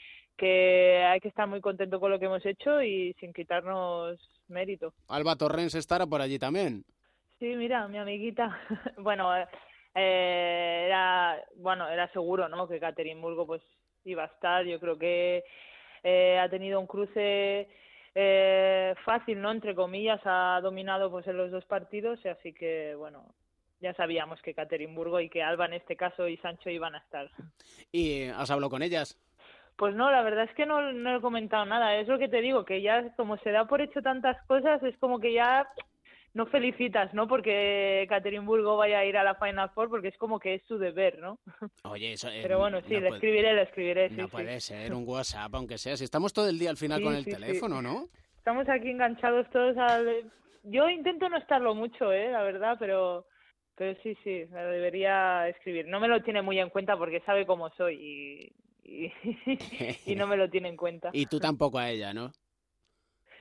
[0.40, 4.18] que hay que estar muy contento con lo que hemos hecho y sin quitarnos
[4.48, 4.94] mérito.
[5.08, 6.82] Alba Torrens estará por allí también.
[7.38, 8.58] Sí, mira, mi amiguita.
[8.96, 9.30] bueno,
[9.94, 12.66] eh, era bueno, era seguro, ¿no?
[12.66, 13.62] Que Caterinburgo pues
[14.04, 14.64] iba a estar.
[14.64, 15.44] Yo creo que
[16.02, 17.68] eh, ha tenido un cruce
[18.14, 19.50] eh, fácil, ¿no?
[19.50, 23.26] Entre comillas, ha dominado pues en los dos partidos, y así que bueno,
[23.80, 27.30] ya sabíamos que Caterinburgo y que Alba en este caso y Sancho iban a estar.
[27.92, 29.18] ¿Y has hablado con ellas?
[29.80, 31.96] Pues no, la verdad es que no, no he comentado nada.
[31.96, 34.94] Es lo que te digo, que ya como se da por hecho tantas cosas, es
[34.98, 35.66] como que ya
[36.34, 37.26] no felicitas, ¿no?
[37.26, 40.76] Porque Caterinburgo vaya a ir a la Final Four, porque es como que es su
[40.76, 41.38] deber, ¿no?
[41.84, 44.10] Oye, eso eh, Pero bueno, sí, no le puede- escribiré, le escribiré.
[44.10, 44.30] no sí.
[44.30, 45.96] puede ser un WhatsApp, aunque sea.
[45.96, 48.04] Si estamos todo el día al final Sí, con el teléfono, ¿no?
[48.36, 50.30] Estamos aquí enganchados todos al...
[50.64, 52.30] Yo intento no estarlo mucho, ¿eh?
[52.30, 53.24] La verdad, pero...
[53.76, 55.86] Pero sí, sí, me lo debería escribir.
[55.88, 58.52] No me lo tiene muy en cuenta porque sabe cómo soy y,
[58.90, 59.12] y,
[60.12, 61.10] y no me lo tiene en cuenta.
[61.14, 62.32] Y tú tampoco a ella, ¿no?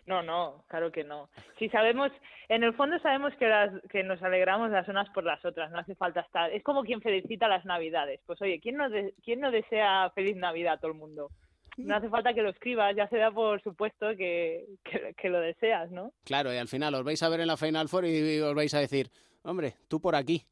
[0.06, 1.30] No, no, claro que no.
[1.60, 2.12] Si sabemos,
[2.48, 5.78] en el fondo sabemos que, las, que nos alegramos las unas por las otras, no
[5.80, 6.52] hace falta estar.
[6.52, 8.20] Es como quien felicita las Navidades.
[8.26, 11.30] Pues oye, ¿quién no, de- quién no desea feliz Navidad a todo el mundo?
[11.78, 15.40] No hace falta que lo escribas, ya se da por supuesto que, que, que lo
[15.40, 16.12] deseas, ¿no?
[16.26, 18.74] Claro, y al final os vais a ver en la Final Four y os vais
[18.74, 19.10] a decir,
[19.44, 20.44] hombre, tú por aquí.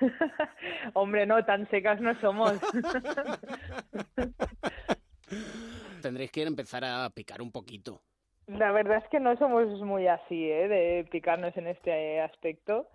[0.94, 2.52] Hombre, no, tan secas no somos.
[6.02, 8.00] Tendréis que empezar a picar un poquito.
[8.46, 10.68] La verdad es que no somos muy así, ¿eh?
[10.68, 12.88] De picarnos en este aspecto.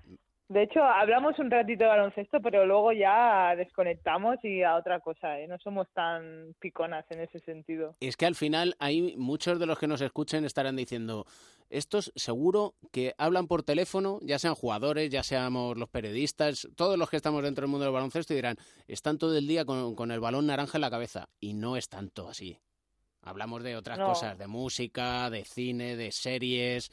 [0.54, 5.40] De hecho, hablamos un ratito de baloncesto, pero luego ya desconectamos y a otra cosa,
[5.40, 5.48] ¿eh?
[5.48, 7.96] No somos tan piconas en ese sentido.
[8.00, 11.26] Es que al final hay muchos de los que nos escuchen estarán diciendo,
[11.72, 17.10] estos seguro que hablan por teléfono, ya sean jugadores, ya seamos los periodistas, todos los
[17.10, 20.12] que estamos dentro del mundo del baloncesto y dirán, están todo el día con, con
[20.12, 21.30] el balón naranja en la cabeza.
[21.40, 22.60] Y no es tanto así.
[23.24, 24.06] Hablamos de otras No.
[24.06, 26.92] cosas, de música, de cine, de series.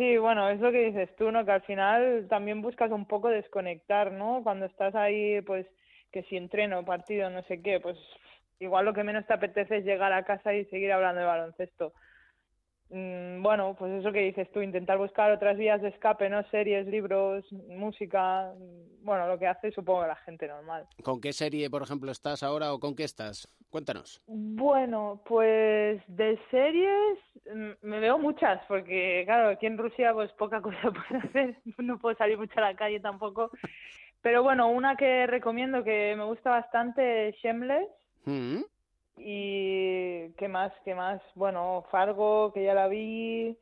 [0.00, 1.44] Sí, bueno, es lo que dices tú, ¿no?
[1.44, 4.42] Que al final también buscas un poco desconectar, ¿no?
[4.42, 5.66] Cuando estás ahí, pues,
[6.10, 7.98] que si entreno, partido, no sé qué, pues
[8.60, 11.92] igual lo que menos te apetece es llegar a casa y seguir hablando de baloncesto.
[12.90, 16.42] Mm, bueno, pues eso que dices tú, intentar buscar otras vías de escape, ¿no?
[16.50, 20.86] Series, libros, música, mm, bueno, lo que hace supongo la gente normal.
[21.02, 23.48] ¿Con qué serie, por ejemplo, estás ahora o con qué estás?
[23.70, 24.20] Cuéntanos.
[24.26, 27.18] Bueno, pues de series
[27.54, 30.78] mm, me veo muchas, porque claro, aquí en Rusia pues poca cosa
[31.08, 33.50] puedo hacer, no puedo salir mucho a la calle tampoco.
[34.22, 37.88] Pero bueno, una que recomiendo que me gusta bastante es Shameless
[38.24, 38.62] Mm.
[39.22, 43.56] Y qué más, qué más, bueno, Fargo, que ya la vi,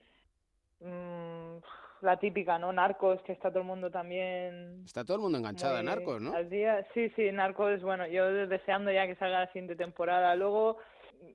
[0.81, 1.57] mm,
[2.03, 2.73] la típica, ¿no?
[2.73, 6.35] Narcos, que está todo el mundo también Está todo el mundo enganchado a Narcos, ¿no?
[6.35, 10.35] Al día, sí, sí, Narcos, bueno, yo deseando ya que salga la siguiente temporada.
[10.37, 10.79] Luego,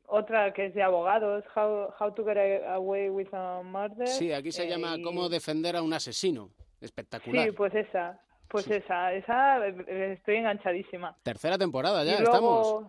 [0.07, 4.07] otra que es de abogados, How, How to Get Away with a Murder.
[4.07, 6.49] Sí, aquí se eh, llama Cómo defender a un asesino.
[6.79, 7.45] Espectacular.
[7.45, 8.19] Sí, pues esa,
[8.49, 11.15] pues esa, esa eh, estoy enganchadísima.
[11.23, 12.85] Tercera temporada ya, y estamos.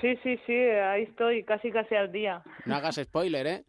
[0.00, 2.42] Sí, sí, sí, ahí estoy, casi casi al día.
[2.66, 3.64] No hagas spoiler, ¿eh?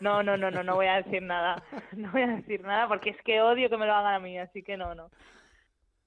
[0.00, 1.62] No, no, no, no, no voy a decir nada.
[1.96, 4.38] No voy a decir nada porque es que odio que me lo hagan a mí,
[4.38, 5.10] así que no, no.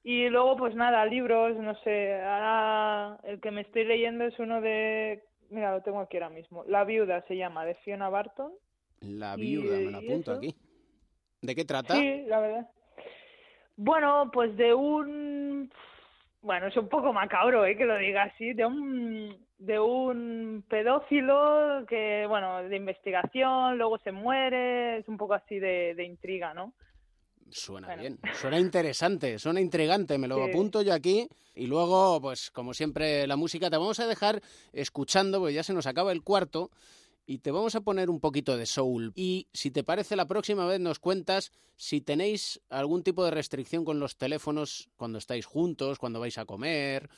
[0.03, 2.19] Y luego, pues nada, libros, no sé.
[2.21, 5.23] Ahora el que me estoy leyendo es uno de.
[5.49, 6.63] Mira, lo tengo aquí ahora mismo.
[6.67, 8.51] La viuda se llama, de Fiona Barton.
[9.01, 10.55] La Y- viuda, me la y apunto aquí.
[11.41, 11.93] ¿De qué trata?
[11.95, 12.69] Sí, la verdad.
[13.75, 15.71] Bueno, pues de un.
[16.41, 17.77] Bueno, es un poco macabro, ¿eh?
[17.77, 18.53] Que lo diga así.
[18.53, 19.45] De un.
[19.59, 24.97] De un pedófilo que, bueno, de investigación, luego se muere.
[24.97, 26.73] Es un poco así de, de intriga, ¿no?
[27.51, 28.01] Suena Bueno.
[28.01, 30.49] bien, suena interesante, suena intrigante, me lo Sí.
[30.49, 31.27] apunto yo aquí.
[31.53, 34.41] Y luego, pues como siempre, la música te vamos a dejar
[34.73, 36.71] escuchando, porque ya se nos acaba el cuarto.
[37.25, 39.13] Y te vamos a poner un poquito de soul.
[39.15, 43.85] Y si te parece, la próxima vez nos cuentas si tenéis algún tipo de restricción
[43.85, 47.09] con los teléfonos cuando estáis juntos, cuando vais a comer,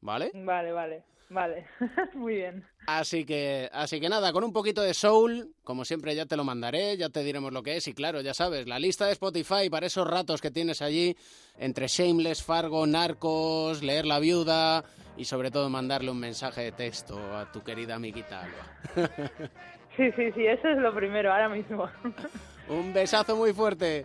[0.00, 0.30] ¿vale?
[0.34, 1.66] Vale, vale, vale.
[2.14, 2.64] Muy bien.
[2.86, 6.44] Así que, así que nada, con un poquito de soul, como siempre ya te lo
[6.44, 9.68] mandaré, ya te diremos lo que es y claro, ya sabes, la lista de Spotify
[9.70, 11.16] para esos ratos que tienes allí
[11.58, 14.84] entre Shameless, Fargo, Narcos, leer La Viuda
[15.16, 19.50] y sobre todo mandarle un mensaje de texto a tu querida amiguita Alba.
[19.96, 21.88] Sí, sí, sí, eso es lo primero, ahora mismo.
[22.68, 24.04] un besazo muy fuerte.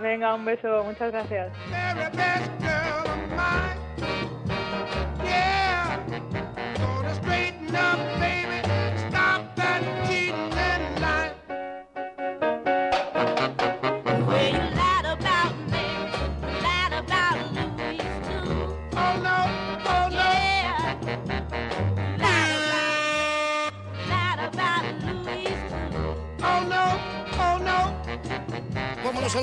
[0.00, 1.52] Venga, un beso, muchas gracias.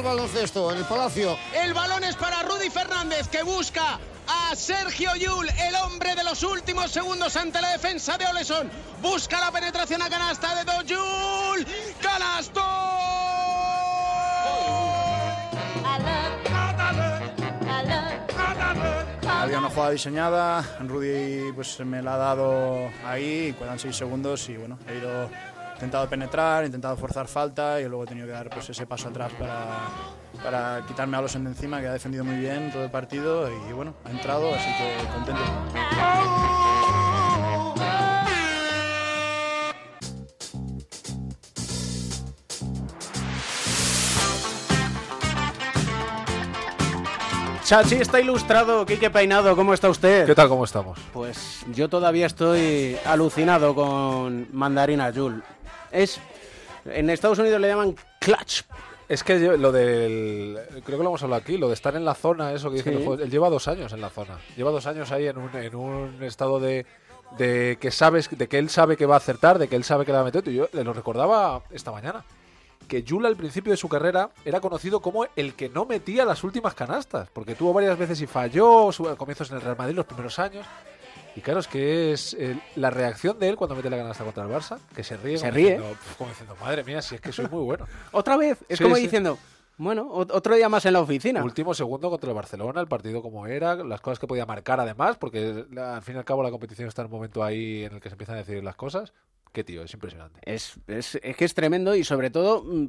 [0.03, 1.37] Baloncesto, en el Palacio.
[1.53, 6.43] El balón es para Rudy Fernández que busca a Sergio Yul, el hombre de los
[6.43, 8.69] últimos segundos ante la defensa de Oleson.
[9.01, 11.65] Busca la penetración a canasta de Dojul.
[12.01, 12.61] ¡Canasto!
[19.29, 24.55] Había una jugada diseñada, Rudy pues me la ha dado ahí, quedan 6 segundos y
[24.55, 25.29] bueno, he ido
[25.83, 29.09] intentado penetrar, he intentado forzar falta y luego he tenido que dar pues ese paso
[29.09, 29.79] atrás para,
[30.41, 33.73] para quitarme a los de encima que ha defendido muy bien todo el partido y
[33.73, 35.41] bueno, ha entrado, así que contento.
[47.65, 50.25] Chachi está ilustrado, Quique Peinado, ¿cómo está usted?
[50.25, 50.47] ¿Qué tal?
[50.47, 50.99] ¿Cómo estamos?
[51.11, 55.43] Pues yo todavía estoy alucinado con Mandarina Jul.
[55.93, 56.19] Es.
[56.85, 58.63] En Estados Unidos le llaman clutch.
[59.07, 60.57] Es que yo- lo del.
[60.85, 62.89] Creo que lo hemos hablado aquí, lo de estar en la zona, eso que Sí.
[62.89, 64.39] Él lleva dos años en la zona.
[64.57, 66.85] Lleva dos años ahí en un, en un estado de.
[67.37, 70.05] De que sabes, de que él sabe que va a acertar, de que él sabe
[70.05, 70.47] que la va a meter.
[70.47, 72.23] Y yo le lo recordaba esta mañana.
[72.87, 76.43] Que Jul al principio de su carrera era conocido como el que no metía las
[76.43, 77.29] últimas canastas.
[77.33, 80.65] Porque tuvo varias veces y falló, su- comienzos en el Real Madrid los primeros años.
[81.35, 84.43] Y claro, es que es eh, la reacción de él cuando mete la canasta contra
[84.43, 85.37] el Barça, que se ríe.
[85.37, 85.71] Se como ríe.
[85.71, 87.87] Diciendo, como diciendo, madre mía, si es que soy muy bueno.
[88.11, 88.59] Otra vez.
[88.69, 89.01] Es Sí, como sí.
[89.03, 89.39] diciendo,
[89.77, 91.43] bueno, ot- otro día más en la oficina.
[91.43, 95.17] Último segundo contra el Barcelona, el partido como era, las cosas que podía marcar además,
[95.17, 97.93] porque la- al fin y al cabo la competición está en un momento ahí en
[97.95, 99.11] el que se empiezan a decidir las cosas.
[99.51, 100.39] Qué tío, es impresionante.
[100.45, 102.87] Es, es, es que es tremendo y sobre todo mm,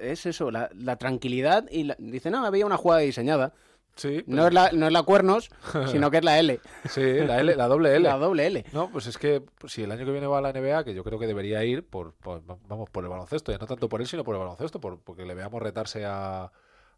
[0.00, 3.52] es eso, la, la tranquilidad y la- dice, no, había una jugada diseñada.
[3.96, 5.50] Sí, no, es la, no es la cuernos,
[5.92, 6.60] sino que es la L.
[6.88, 8.08] Sí, la, L, la doble L.
[8.08, 8.64] La doble L.
[8.72, 10.94] No, pues es que pues, si el año que viene va a la NBA, que
[10.94, 14.00] yo creo que debería ir por, por- vamos por el baloncesto, ya no tanto por
[14.00, 16.50] él, sino por el baloncesto, por, porque le veamos retarse a,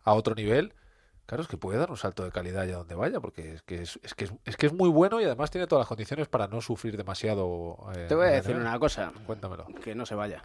[0.05, 0.73] a otro nivel.
[1.27, 3.83] Claro, es que puede dar un salto de calidad allá donde vaya, porque es que
[3.83, 6.29] es, es que es, es que es muy bueno y además tiene todas las condiciones
[6.29, 7.77] para no sufrir demasiado.
[7.97, 8.61] eh, Te voy a decir NBA.
[8.63, 9.13] una cosa.
[9.27, 9.67] Cuéntamelo.
[9.83, 10.45] Que no se vaya.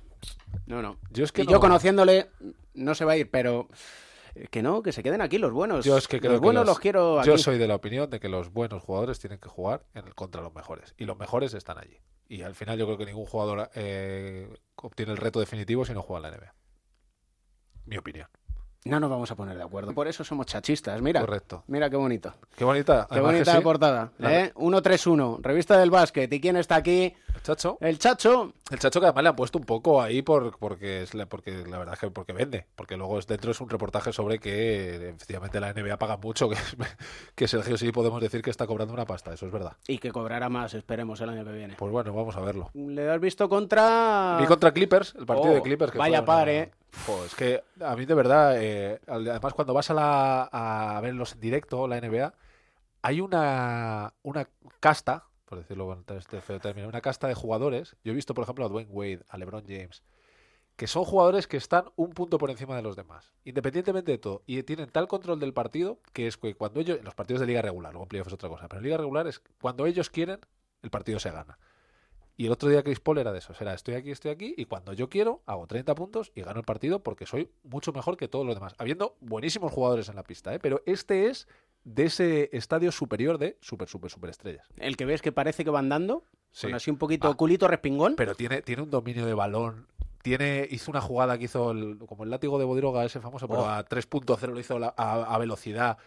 [0.66, 0.98] No, no.
[1.12, 2.32] Yo es que y no- yo conociéndole,
[2.74, 3.68] no se va a ir, pero
[4.50, 5.86] que no, que se queden aquí los buenos.
[5.86, 7.28] Yo es que creo los que buenos los- los quiero aquí.
[7.30, 10.16] Yo soy de la opinión de que los buenos jugadores tienen que jugar en el-
[10.16, 10.94] contra los mejores.
[10.98, 11.98] Y los mejores están allí.
[12.28, 16.02] Y al final yo creo que ningún jugador eh, obtiene el reto definitivo si no
[16.02, 16.56] juega en la NBA.
[17.86, 18.28] Mi opinión.
[18.84, 19.94] No nos vamos a poner de acuerdo.
[19.94, 21.22] Por eso somos chachistas, mira.
[21.22, 21.64] Correcto.
[21.68, 22.34] Mira qué bonito.
[22.56, 23.08] Qué bonita.
[23.12, 23.58] Qué bonita sí.
[23.58, 24.12] la portada.
[24.20, 24.52] ¿eh?
[24.58, 26.34] 131, revista del básquet.
[26.34, 27.14] ¿Y quién está aquí?
[27.36, 27.78] El Chacho.
[27.80, 28.54] El Chacho.
[28.72, 31.64] El Chacho que además le han puesto un poco ahí por, porque es la, porque
[31.68, 32.66] la verdad es que porque vende.
[32.76, 36.50] Porque luego es, dentro es un reportaje sobre que efectivamente la NBA paga mucho.
[36.50, 36.76] Que, es-
[37.36, 39.32] que Sergio sí podemos decir que está cobrando una pasta.
[39.32, 39.74] Eso es verdad.
[39.88, 41.76] Y que cobrará más, esperemos, el año que viene.
[41.78, 42.72] Pues bueno, vamos a verlo.
[42.74, 44.38] ¿Le has visto contra...?
[44.42, 45.92] Vi contra Clippers, el partido Oh, de Clippers.
[45.92, 46.72] Que vaya una- par, ¿eh?
[47.06, 51.34] Jo, es que a mí de verdad, eh, además cuando vas a, la, a verlos
[51.34, 52.34] en directo, la NBA,
[53.02, 54.48] hay una, una
[54.80, 57.96] casta, por decirlo con este feo término, una casta de jugadores.
[58.04, 60.04] Yo he visto, por ejemplo, a Dwayne Wade, a LeBron James,
[60.76, 64.44] que son jugadores que están un punto por encima de los demás, independientemente de todo,
[64.46, 67.48] y tienen tal control del partido que es que cuando ellos, en los partidos de
[67.48, 70.10] liga regular, luego en playoff es otra cosa, pero en liga regular es cuando ellos
[70.10, 70.40] quieren,
[70.82, 71.58] el partido se gana.
[72.42, 74.66] Y el otro día Chris Paul era de eso, era estoy aquí, estoy aquí, y
[74.66, 78.28] cuando yo quiero hago 30 puntos y gano el partido porque soy mucho mejor que
[78.28, 80.58] todos los demás, habiendo buenísimos jugadores en la pista, ¿eh?
[80.58, 81.48] pero este es
[81.84, 84.66] de ese estadio superior de super, super, super estrellas.
[84.78, 86.66] El que ves que parece que va andando, Sí.
[86.66, 88.16] con así un poquito culito respingón.
[88.16, 89.86] Pero tiene, tiene un dominio de balón.
[90.24, 93.62] Tiene, hizo una jugada que hizo el- como el látigo de Bodroga, ese famoso, pero
[93.62, 93.70] Oh.
[93.70, 96.00] a 3.0 lo hizo la- a, a velocidad.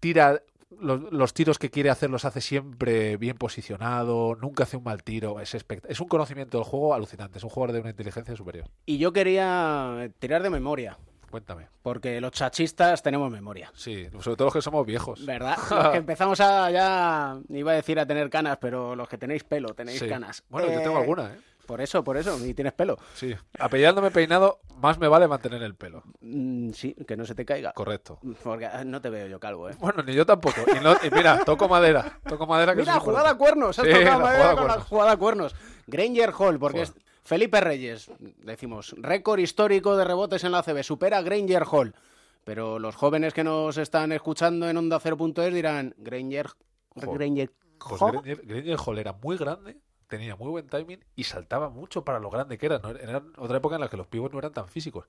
[0.00, 0.42] Tira
[0.78, 4.36] los, los tiros que quiere hacer, los hace siempre bien posicionado.
[4.36, 5.40] Nunca hace un mal tiro.
[5.40, 7.38] Es, espect- es un conocimiento del juego alucinante.
[7.38, 8.66] Es un jugador de una inteligencia superior.
[8.86, 10.98] Y yo quería tirar de memoria,
[11.30, 11.68] Cuéntame.
[11.82, 13.70] porque los chachistas tenemos memoria.
[13.74, 15.24] Sí, sobre todo los que somos viejos.
[15.26, 15.56] ¿Verdad?
[15.70, 19.44] Los que empezamos a ya, iba a decir a tener canas, pero los que tenéis
[19.44, 20.08] pelo, tenéis Sí.
[20.08, 20.42] canas.
[20.48, 21.38] Bueno, yo tengo alguna, ¿eh?
[21.70, 22.98] Por eso, por eso, y tienes pelo.
[23.14, 23.32] Sí.
[23.60, 26.02] Apellándome peinado, más me vale mantener el pelo.
[26.20, 27.72] Mm, sí, que no se te caiga.
[27.74, 28.18] Correcto.
[28.42, 29.76] Porque ah, no te veo yo calvo, ¿eh?
[29.78, 30.62] Bueno, ni yo tampoco.
[30.76, 32.18] Y, no- y mira, toco madera.
[32.28, 33.78] Toco madera que Mira, jugada a cuernos.
[33.78, 35.54] Has Sí, tocado la madera jugada con la jugada a cuernos.
[35.86, 36.92] Granger Hall, porque es
[37.22, 41.94] Felipe Reyes, decimos, récord histórico de rebotes en la CB, supera a Granger Hall.
[42.42, 46.48] Pero los jóvenes que nos están escuchando en Onda 0.es dirán, Granger,
[46.96, 47.12] Jo.
[47.12, 48.10] Granger Pues Hall".
[48.12, 49.76] Granger, Granger Hall era muy grande,
[50.10, 52.78] tenía muy buen timing y saltaba mucho para lo grande que era.
[52.78, 52.90] ¿no?
[52.90, 55.06] Era otra época en la que los pibos no eran tan físicos.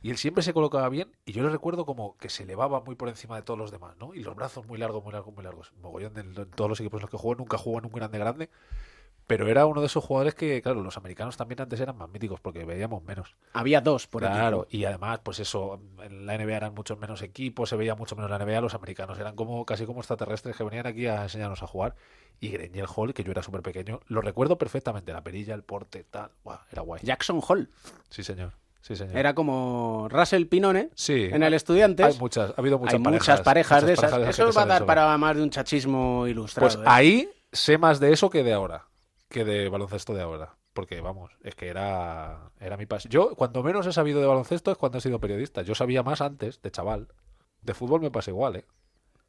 [0.00, 2.94] Y él siempre se colocaba bien y yo le recuerdo como que se elevaba muy
[2.94, 4.14] por encima de todos los demás, ¿no?
[4.14, 5.72] Y los brazos muy largos, muy largos, muy largos.
[5.82, 8.50] Mogollón de, todos los equipos en los que jugó, nunca jugó en un grande grande.
[9.28, 12.40] Pero era uno de esos jugadores que, claro, los americanos también antes eran más míticos
[12.40, 13.36] porque veíamos menos.
[13.52, 14.76] Había dos por Claro, equipo.
[14.76, 18.30] y además, pues eso, en la NBA eran muchos menos equipos, se veía mucho menos
[18.30, 21.66] la NBA, los americanos eran como casi como extraterrestres que venían aquí a enseñarnos a
[21.66, 21.94] jugar.
[22.40, 26.04] Y Granger Hall, que yo era súper pequeño, lo recuerdo perfectamente, la perilla, el porte,
[26.04, 26.30] tal,
[26.72, 27.02] era guay.
[27.04, 27.68] Jackson Hall.
[28.08, 28.54] Sí, señor.
[28.80, 29.14] Sí, señor.
[29.16, 31.28] Era como Russell Pinone Sí.
[31.30, 32.06] en el Estudiantes.
[32.06, 33.28] Hay muchas, ha habido muchas Hay parejas.
[33.28, 34.10] muchas parejas de muchas esas.
[34.12, 36.66] parejas que Eso va a dar para más de un chachismo ilustrado.
[36.68, 36.84] Pues ¿eh?
[36.88, 38.86] ahí sé más de eso que de ahora,
[39.28, 40.54] que de baloncesto de ahora.
[40.72, 43.10] Porque, vamos, es que era, era mi pasión.
[43.10, 45.62] Yo, cuando menos he sabido de baloncesto es cuando he sido periodista.
[45.62, 47.08] Yo sabía más antes, de chaval.
[47.62, 48.64] De fútbol me pasa igual, ¿eh?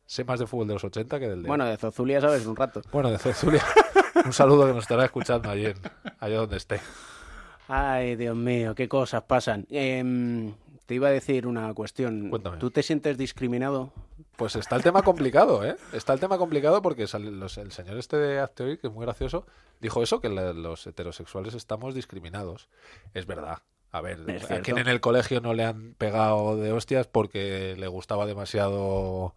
[0.05, 1.47] Sé más de fútbol de los 80 que del de...
[1.47, 2.81] Bueno, de Zozulia sabes un rato.
[2.91, 3.63] Bueno, de Cezulia.
[4.25, 5.77] Un saludo que nos estará escuchando allí, en-
[6.19, 6.79] allá donde esté.
[7.67, 9.65] Ay, Dios mío, qué cosas pasan.
[9.69, 10.53] Em,
[10.85, 12.29] te iba a decir una cuestión.
[12.29, 12.57] Cuéntame.
[12.57, 13.91] ¿Tú te sientes discriminado?
[14.35, 15.75] Pues está el tema complicado, ¿eh?
[15.93, 19.45] Está el tema complicado porque los- el señor este de Acteoir, que es muy gracioso,
[19.79, 22.69] dijo eso, que la- los heterosexuales estamos discriminados.
[23.13, 23.59] Es verdad.
[23.91, 24.19] A ver,
[24.51, 29.33] a quien en el colegio no le han pegado de hostias porque le gustaba demasiado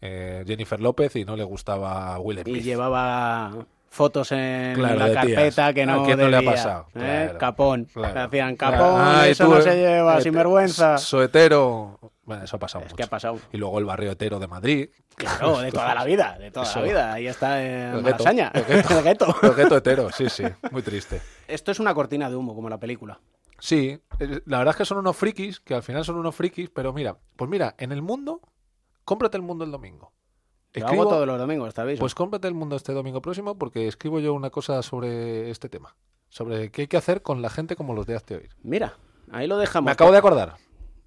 [0.00, 2.62] eh, Jennifer López y no le gustaba Will Y Smith.
[2.62, 3.52] llevaba
[3.88, 5.14] fotos en Claro, la tías.
[5.24, 6.86] carpeta que ¿A no quién no le ha debía, pasado?
[6.88, 6.90] ¿eh?
[7.24, 7.84] Claro, Capón.
[7.94, 8.14] claro.
[8.14, 10.98] Le hacían capón, eso tú, no eh, se lleva, eh, sinvergüenza.
[10.98, 11.98] Soetero.
[12.24, 12.96] Bueno, eso ha pasado mucho.
[12.96, 13.38] que ha pasado.
[13.52, 14.88] Y luego el barrio hetero de Madrid.
[15.16, 16.80] Claro, de toda la vida, de toda Eso.
[16.80, 17.12] la vida.
[17.12, 18.50] Ahí está en El Malasaña.
[18.54, 18.98] el gueto.
[18.98, 19.36] El gueto.
[19.42, 20.44] El gueto hetero, sí, sí.
[20.70, 21.20] Muy triste.
[21.46, 23.20] Esto es una cortina de humo, como la película.
[23.58, 26.70] Sí, eh, la verdad es que son unos frikis, que al final son unos frikis,
[26.70, 28.40] pero mira, pues mira, en el mundo,
[29.04, 30.12] cómprate el mundo el domingo.
[30.74, 32.00] Lo hago todos los domingos, ¿te aviso?
[32.00, 35.94] Pues cómprate el mundo este domingo próximo porque escribo yo una cosa sobre este tema.
[36.28, 38.50] Sobre qué hay que hacer con la gente como los de Hazte Oír.
[38.62, 38.98] Mira,
[39.30, 39.86] ahí lo dejamos.
[39.86, 40.56] Me acabo de acordar.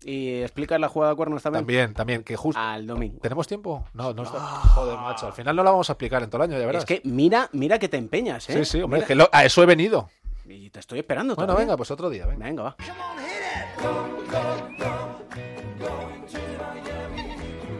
[0.03, 1.61] ¿Y explicas la jugada de cuernos también?
[1.63, 2.59] También, también, que justo...
[2.61, 3.17] Al domingo.
[3.21, 3.83] ¿Tenemos tiempo?
[3.93, 4.39] No, no está...
[4.39, 6.83] Joder, macho, al final no la vamos a explicar en todo el año, ya verás.
[6.83, 8.63] Es que mira, mira que te empeñas, ¿eh?
[8.63, 9.07] Sí, sí, hombre, Mira.
[9.07, 10.09] que lo- a eso he venido.
[10.45, 11.65] Y te estoy esperando Bueno, todavía.
[11.65, 12.45] venga, pues otro día, venga.
[12.45, 12.75] Venga, va.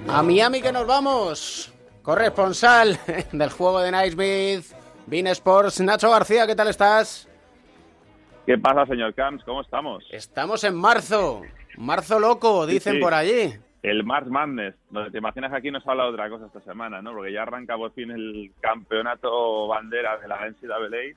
[0.09, 1.72] A Miami que nos vamos.
[2.01, 2.97] Corresponsal
[3.32, 4.65] del juego de Naismith,
[5.05, 7.28] Bean Sports, Nacho García, ¿qué tal estás?
[8.45, 9.43] ¿Qué pasa, señor Camps?
[9.43, 10.05] ¿Cómo estamos?
[10.09, 11.41] Estamos en marzo.
[11.78, 13.00] Marzo loco, dicen sí.
[13.00, 13.54] por allí.
[13.84, 17.14] El March Madness, donde te imaginas que aquí nos habla otra cosa esta semana, ¿no?
[17.14, 21.16] Porque ya arranca por fin el campeonato bandera de la NCAA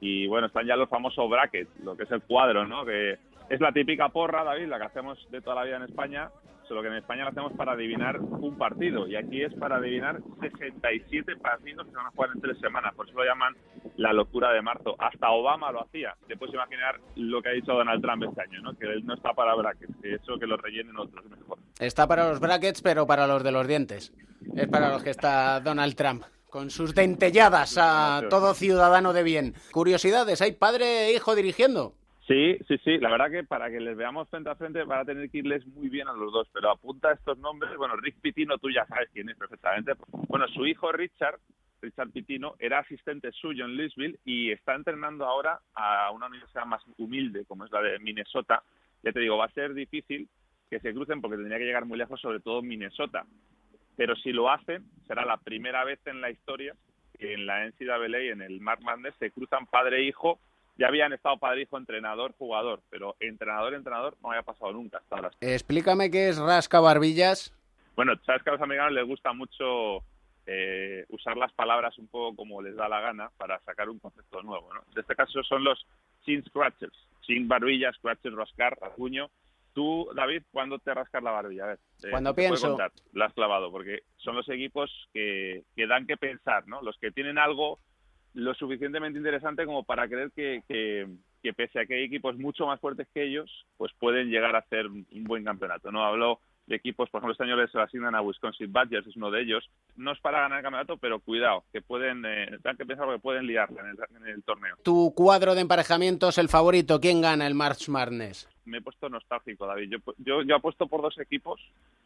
[0.00, 2.84] y bueno, están ya los famosos brackets, lo que es el cuadro, ¿no?
[2.84, 6.30] Que es la típica porra, David, la que hacemos de toda la vida en España,
[6.72, 10.22] solo que en España la hacemos para adivinar un partido y aquí es para adivinar
[10.40, 13.54] 67 partidos que van a jugar en tres semanas, por eso lo llaman
[13.96, 14.96] la locura de marzo.
[14.98, 16.16] Hasta Obama lo hacía.
[16.26, 18.72] Te puedes imaginar lo que ha dicho Donald Trump este año, ¿no?
[18.72, 21.58] Que él no está para brackets, que eso que lo rellenen otros mejor.
[21.78, 24.14] Está para los brackets, pero para los de los dientes.
[24.56, 26.22] Es para los que está Donald Trump.
[26.48, 29.54] Con sus dentelladas a todo ciudadano de bien.
[29.72, 31.96] Curiosidades, ¿hay padre e hijo dirigiendo?
[32.32, 32.96] Sí, sí, sí.
[32.96, 35.66] La verdad que para que les veamos frente a frente van a tener que irles
[35.66, 36.48] muy bien a los dos.
[36.50, 37.76] Pero apunta estos nombres.
[37.76, 39.92] Bueno, Rick Pitino, tú ya sabes quién es perfectamente.
[40.28, 41.38] Bueno, su hijo Richard,
[41.82, 46.82] Richard Pitino, era asistente suyo en Louisville y está entrenando ahora a una universidad más
[46.96, 48.62] humilde, como es la de Minnesota.
[49.02, 50.26] Ya te digo, va a ser difícil
[50.70, 53.26] que se crucen porque tendría que llegar muy lejos, sobre todo Minnesota.
[53.94, 56.74] Pero si lo hacen, será la primera vez en la historia
[57.18, 60.40] que en la NCAA, en el Mark Madness, se cruzan padre e hijo
[60.76, 65.16] ya habían estado padre, hijo, entrenador, jugador, pero entrenador, entrenador no había pasado nunca hasta
[65.16, 65.30] ahora.
[65.40, 67.52] Explícame qué es rasca barbillas.
[67.94, 70.02] Bueno, sabes que a los americanos les gusta mucho
[70.46, 74.42] eh, usar las palabras un poco como les da la gana para sacar un concepto
[74.42, 74.80] nuevo, ¿no?
[74.92, 75.86] En este caso son los
[76.24, 79.30] chin scratchers, chin barbillas, scratchers, rascar, rasguño.
[79.74, 81.64] Tú, David, ¿cuándo te rascas la barbilla?
[81.64, 82.78] A ver, eh, Cuando ¿te puedo pienso.
[83.14, 86.82] La has clavado, porque son los equipos que, que dan que pensar, ¿no?
[86.82, 87.78] Los que tienen algo
[88.34, 91.06] lo suficientemente interesante como para creer que, que,
[91.42, 94.60] que pese a que hay equipos mucho más fuertes que ellos, pues pueden llegar a
[94.60, 95.92] hacer un buen campeonato.
[95.92, 99.30] No hablo de equipos, por ejemplo, este año les asignan a Wisconsin Badgers, es uno
[99.30, 99.68] de ellos.
[99.96, 103.46] No es para ganar el campeonato, pero cuidado, que pueden, eh, que pensar que pueden
[103.46, 104.76] liarla en el, en el torneo.
[104.82, 107.00] Tu cuadro de emparejamientos, el favorito.
[107.00, 108.48] ¿Quién gana el March Madness?
[108.64, 109.90] Me he puesto nostálgico, David.
[109.90, 111.60] Yo, yo, yo apuesto por dos equipos,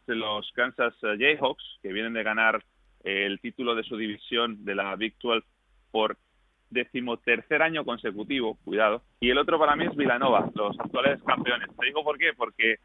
[0.07, 2.65] de los Kansas eh, Jayhawks, que vienen de ganar
[3.05, 5.45] eh, el título de su división de la Big 12
[5.97, 6.19] por
[6.69, 9.01] decimotercer año consecutivo, cuidado.
[9.19, 11.71] Y el otro para mí es Villanova, los actuales campeones.
[11.75, 12.77] Te digo por qué, porque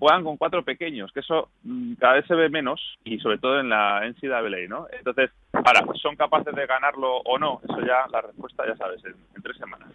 [0.00, 3.60] juegan con cuatro pequeños, que eso mm, cada vez se ve menos y sobre todo
[3.60, 4.88] en la NCAA, ¿no?
[4.90, 7.60] Entonces, ahora, ¿son capaces de ganarlo o no?
[7.68, 9.88] Eso ya, la respuesta ya sabes, en, en tres semanas.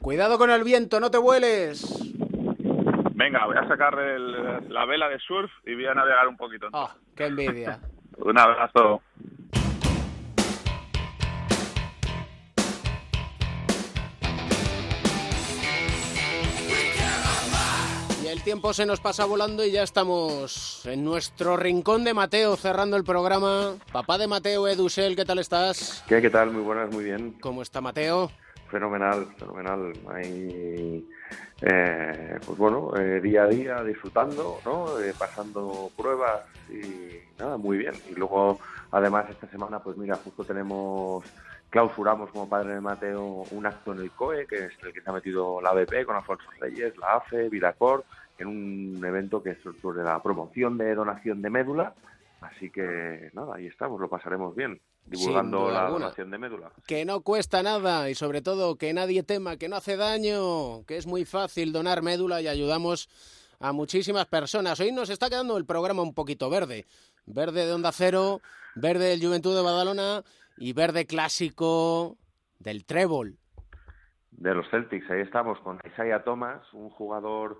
[0.00, 1.84] Cuidado con el viento, no te vueles.
[3.16, 6.68] Venga, voy a sacar el- la vela de surf y voy a navegar un poquito.
[6.72, 7.80] Ah, qué envidia.
[8.18, 9.02] Un abrazo.
[18.38, 22.96] El tiempo se nos pasa volando y ya estamos en nuestro rincón de Mateo cerrando
[22.96, 23.74] el programa.
[23.90, 26.04] Papá de Mateo, Edusel, ¿qué tal estás?
[26.06, 26.52] ¿Qué, ¿Qué tal?
[26.52, 27.34] Muy buenas, muy bien.
[27.40, 28.30] ¿Cómo está Mateo?
[28.70, 29.92] Fenomenal, fenomenal.
[30.14, 31.04] Ahí,
[31.62, 35.00] eh, pues bueno, eh, día a día disfrutando, ¿no?
[35.00, 37.94] Eh, pasando pruebas y nada, muy bien.
[38.08, 38.60] Y luego,
[38.92, 41.24] además, esta semana, pues mira, justo tenemos,
[41.70, 45.10] clausuramos como padre de Mateo un acto en el COE, que es el que se
[45.10, 48.04] ha metido la ABP con Alfonso Reyes, la AFE, Vidacor,
[48.38, 51.94] en un evento que es sobre la promoción de donación de médula.
[52.40, 56.04] Así que nada, ahí estamos, lo pasaremos bien, divulgando la alguna.
[56.04, 56.70] donación de médula.
[56.86, 60.96] Que no cuesta nada y sobre todo que nadie tema, que no hace daño, que
[60.96, 63.08] es muy fácil donar médula y ayudamos
[63.58, 64.78] a muchísimas personas.
[64.78, 66.86] Hoy nos está quedando el programa un poquito verde.
[67.26, 68.40] Verde de Onda Cero,
[68.76, 70.22] verde del Juventud de Badalona
[70.56, 72.16] y verde clásico
[72.60, 73.36] del Trébol.
[74.30, 75.10] de los Celtics.
[75.10, 77.58] Ahí estamos con Isaiah Thomas, un jugador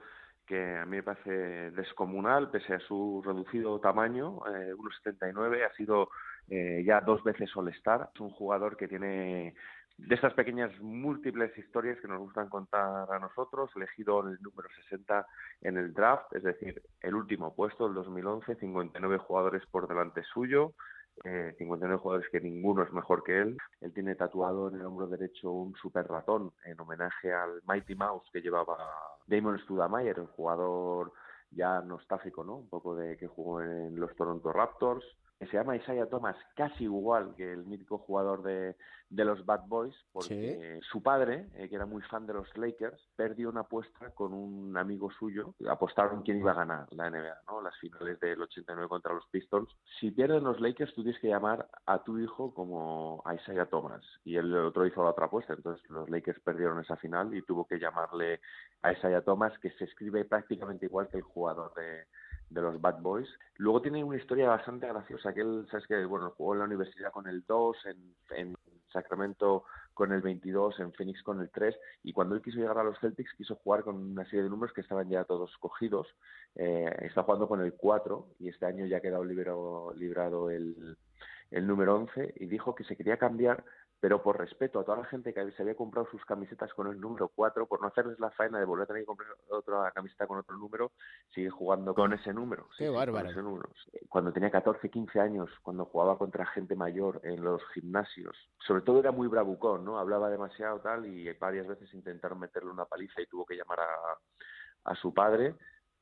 [0.48, 6.08] que a mí me parece descomunal, pese a su reducido tamaño, eh, 1,79, ha sido
[6.48, 8.08] eh, ya dos veces All-Star.
[8.14, 9.54] Es un jugador que tiene
[9.98, 15.26] de estas pequeñas múltiples historias que nos gustan contar a nosotros, elegido el número 60
[15.62, 20.72] en el draft, es decir, el último puesto del 2011, 59 jugadores por delante suyo,
[21.24, 23.58] eh, 59 jugadores que ninguno es mejor que él.
[23.80, 28.28] Él tiene tatuado en el hombro derecho un super ratón en homenaje al Mighty Mouse
[28.32, 28.76] que llevaba
[29.26, 31.12] Damon Studamayer, el jugador
[31.50, 32.56] ya nostálgico, ¿no?
[32.56, 35.04] Un poco de que jugó en los Toronto Raptors.
[35.38, 38.74] Que se llama Isaiah Thomas, casi igual que el mítico jugador de,
[39.10, 43.00] de los Bad Boys, porque su padre, eh, que era muy fan de los Lakers,
[43.16, 45.54] perdió una apuesta con un amigo suyo.
[45.68, 47.62] Apostaron quién iba a ganar la NBA, ¿no?
[47.62, 49.74] Las finales del 89 contra los Pistons.
[49.98, 54.04] Si pierden los Lakers, tú tienes que llamar a tu hijo como a Isaiah Thomas.
[54.24, 55.54] Y el otro hizo la otra apuesta.
[55.54, 58.40] Entonces los Lakers perdieron esa final y tuvo que llamarle
[58.82, 62.04] a Isaiah Thomas, que se escribe prácticamente igual que el jugador de,
[62.50, 63.28] de los Bad Boys.
[63.56, 67.10] Luego tiene una historia bastante graciosa, que él, sabes que, bueno, jugó en la universidad
[67.10, 68.56] con el 2, en, en
[68.92, 72.84] Sacramento con el 22, en Phoenix con el 3, y cuando él quiso llegar a
[72.84, 76.06] los Celtics quiso jugar con una serie de números que estaban ya todos cogidos.
[76.54, 80.96] Eh, está jugando con el 4 y este año ya ha quedado librado, librado el,
[81.50, 83.64] el número 11 y dijo que se quería cambiar
[84.00, 87.00] pero por respeto a toda la gente que se había comprado sus camisetas con el
[87.00, 90.26] número 4, por no hacerles la faena de volver a tener que comprar otra camiseta
[90.26, 90.92] con otro número,
[91.34, 92.68] sigue jugando con ese número.
[92.76, 93.30] Qué sí, bárbaro.
[93.30, 93.68] ese número.
[94.08, 98.36] Cuando tenía 14, 15 años, cuando jugaba contra gente mayor en los gimnasios,
[98.66, 99.98] sobre todo era muy bravucón, ¿no?
[99.98, 104.92] Hablaba demasiado tal y varias veces intentaron meterle una paliza y tuvo que llamar a,
[104.92, 105.54] a su padre.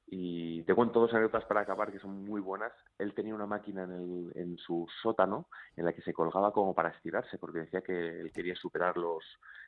[0.09, 2.73] Y te cuento dos anécdotas para acabar que son muy buenas.
[2.99, 5.47] Él tenía una máquina en, el, en su sótano
[5.77, 9.25] en la que se colgaba como para estirarse, porque decía que él quería superar los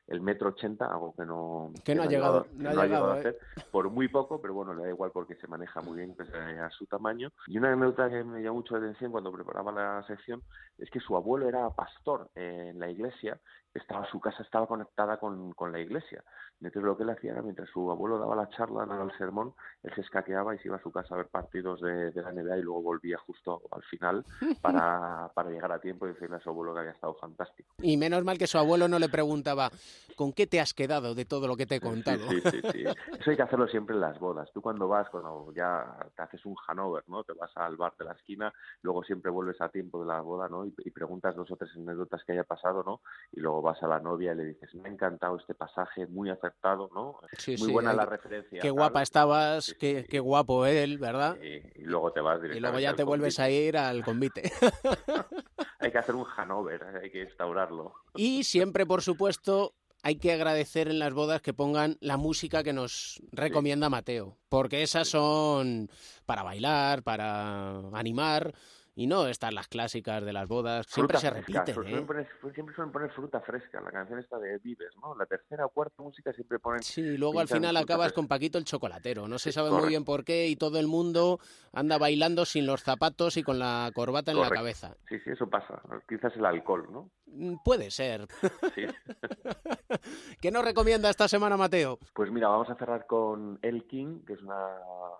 [0.08, 3.16] el metro ochenta, algo que no, Que no ha llegado, no ha llegado, llegado a
[3.16, 3.20] ¿eh?
[3.20, 3.38] hacer,
[3.70, 6.70] por muy poco, pero bueno, le da igual porque se maneja muy bien pese a
[6.70, 7.30] su tamaño.
[7.46, 10.42] Y una anécdota que me llamó mucho la atención cuando preparaba la sección
[10.78, 13.38] es que su abuelo era pastor en la iglesia,
[13.74, 16.24] estaba su casa estaba conectada con, con la iglesia.
[16.60, 19.54] Entonces lo que él hacía era, mientras su abuelo daba la charla, daba el sermón,
[19.82, 22.32] él se escaqueaba y se iba a su casa a ver partidos de, de la
[22.32, 24.24] NBA y luego volvía justo al final
[24.62, 27.74] para, para llegar a tiempo y decirle a su abuelo que había estado fantástico.
[27.80, 29.70] Y menos mal que su abuelo no le preguntaba,
[30.16, 32.28] ¿con qué te has quedado de todo lo que te he contado?
[32.28, 32.84] Sí, sí, sí.
[33.20, 34.50] Eso hay que hacerlo siempre en las bodas.
[34.52, 37.22] Tú cuando vas, cuando ya te haces un Hanover, ¿no?
[37.22, 38.52] Te vas al bar de la esquina,
[38.82, 40.66] luego siempre vuelves a tiempo de la boda, ¿no?
[40.66, 43.00] Y, y preguntas dos o tres anécdotas que haya pasado, ¿no?
[43.32, 46.30] Y luego vas a la novia y le dices, me ha encantado este pasaje, muy
[46.30, 47.18] acertado, ¿no?
[47.36, 48.60] Sí, muy sí, buena hay la referencia.
[48.60, 48.72] Qué tal.
[48.72, 51.36] guapa estabas, qué, qué guapo él, ¿verdad?
[51.40, 53.42] Y luego te vas Y luego directamente ya te vuelves convite.
[53.42, 54.42] a ir al convite.
[55.80, 57.94] Hay que hacer un Hanover, hay que instaurarlo.
[58.16, 62.72] Y siempre, por supuesto, hay que agradecer en las bodas que pongan la música que
[62.72, 65.88] nos recomienda Mateo, porque esas son
[66.26, 68.54] para bailar, para animar
[69.00, 72.06] y no estas las clásicas de las bodas, siempre Fruta se fresca, repiten, suelen ¿eh?
[72.06, 75.14] poner- siempre suelen poner fruta fresca, la canción esta de Vives, ¿no?
[75.14, 76.82] La tercera o cuarta música siempre ponen...
[76.82, 78.14] Sí, y luego al final acabas fresca.
[78.16, 79.28] con Paquito el chocolatero.
[79.28, 81.38] No se sabe muy bien por qué y todo el mundo
[81.72, 84.96] anda bailando sin los zapatos y con la corbata en la cabeza.
[85.08, 85.80] Sí, sí, eso pasa.
[86.08, 87.10] Quizás el alcohol, ¿no?
[87.26, 88.26] Mm, Puede ser.
[88.74, 88.82] Sí.
[90.40, 91.98] ¿Qué nos recomienda esta semana, Mateo?
[92.14, 94.56] Pues mira, vamos a cerrar con El King, que es una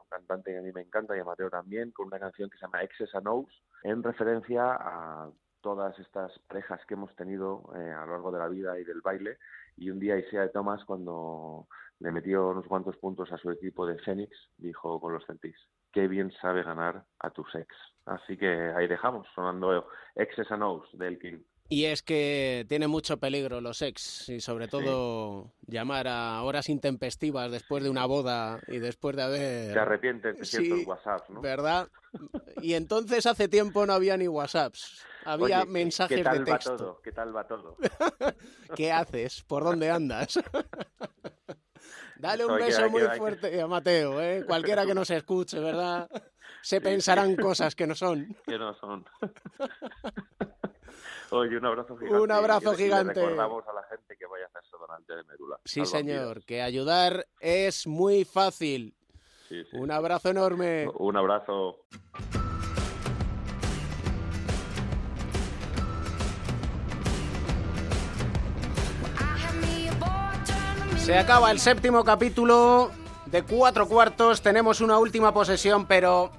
[0.09, 2.63] cantante que a mí me encanta y a Mateo también, con una canción que se
[2.67, 8.07] llama Exes and O's, en referencia a todas estas parejas que hemos tenido eh, a
[8.07, 9.39] lo largo de la vida y del baile.
[9.77, 11.67] Y un día Isaiah Thomas, cuando
[12.01, 15.61] le metió unos cuantos puntos a su equipo de Phoenix, dijo con los Celtics,
[15.93, 17.75] qué bien sabe ganar a tus ex.
[18.07, 21.41] Así que ahí dejamos, sonando Exes and O's de El King.
[21.71, 27.51] Y es que tiene mucho peligro los ex y sobre todo llamar a horas intempestivas
[27.51, 29.73] después de una boda y después de haber...
[29.75, 31.41] Se arrepienten de ciertos Sí, WhatsApps, ¿no?
[31.43, 31.89] ¿Verdad?
[32.63, 36.53] Y entonces hace tiempo no había ni WhatsApps, había Oye, ¿qué- mensajes ¿qué tal de
[36.53, 36.71] texto.
[36.73, 37.01] Va todo?
[37.03, 37.77] ¿Qué tal va todo?
[38.75, 39.43] ¿Qué haces?
[39.43, 40.41] ¿Por dónde andas?
[42.19, 44.43] Dale un beso que- muy que- fuerte a Mateo, ¿eh?
[44.47, 46.09] Cualquiera que nos escuche, ¿verdad?
[46.63, 48.35] Se pensarán cosas que no son.
[48.47, 49.05] que no son.
[51.31, 52.19] Oye, un abrazo gigante.
[52.21, 53.21] Un abrazo Y gigante.
[53.21, 55.59] recordamos a la gente que vaya a hacerse donante de médula.
[55.65, 58.95] Sí, Salvan señor, que ayudar es muy fácil.
[58.95, 58.99] vidas.
[59.49, 59.77] Sí, sí.
[59.79, 60.89] Un abrazo enorme.
[60.95, 61.77] Un abrazo.
[70.99, 72.91] Se acaba el séptimo capítulo
[73.27, 74.43] de cuatro cuartos.
[74.43, 76.31] Tenemos una última posesión, pero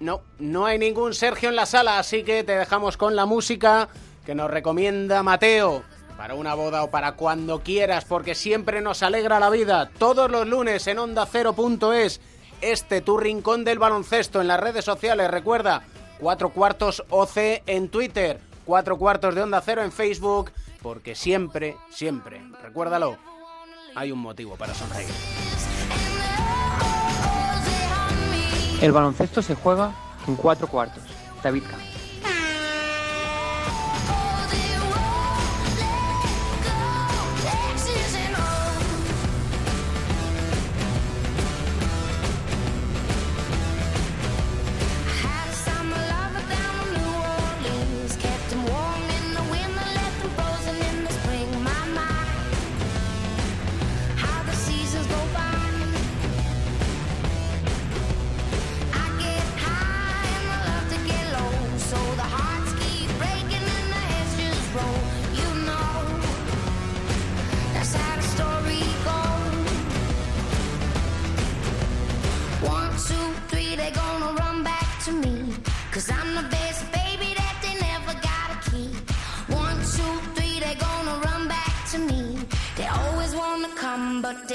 [0.00, 3.88] no, no hay ningún Sergio en la sala, así que te dejamos con la música
[4.26, 5.84] que nos recomienda Mateo.
[6.18, 9.90] Para una boda o para cuando quieras, porque siempre nos alegra la vida.
[9.98, 12.20] Todos los lunes en Onda Cero.es.
[12.60, 15.30] Este tu rincón del baloncesto en las redes sociales.
[15.30, 15.82] Recuerda,
[16.18, 20.50] cuatro cuartos OC en Twitter, cuatro cuartos de Onda Cero en Facebook,
[20.82, 23.18] porque siempre, siempre, recuérdalo,
[23.94, 25.08] hay un motivo para sonreír.
[28.80, 29.92] El baloncesto se juega
[30.26, 31.02] en cuatro cuartos.
[31.42, 31.85] David Camp.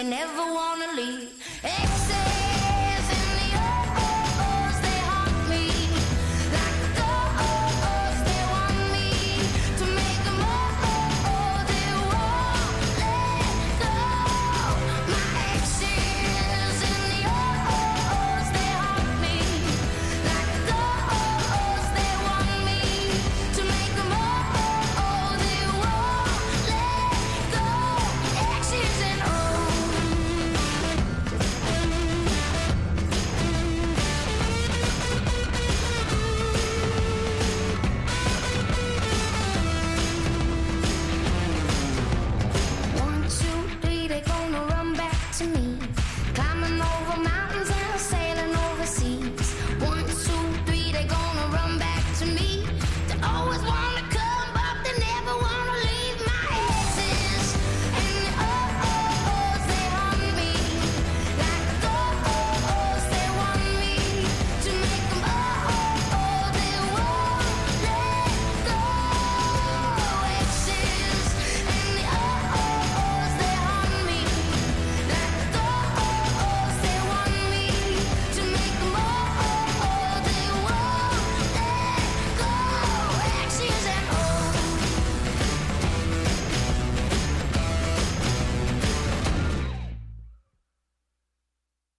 [0.04, 0.61] never want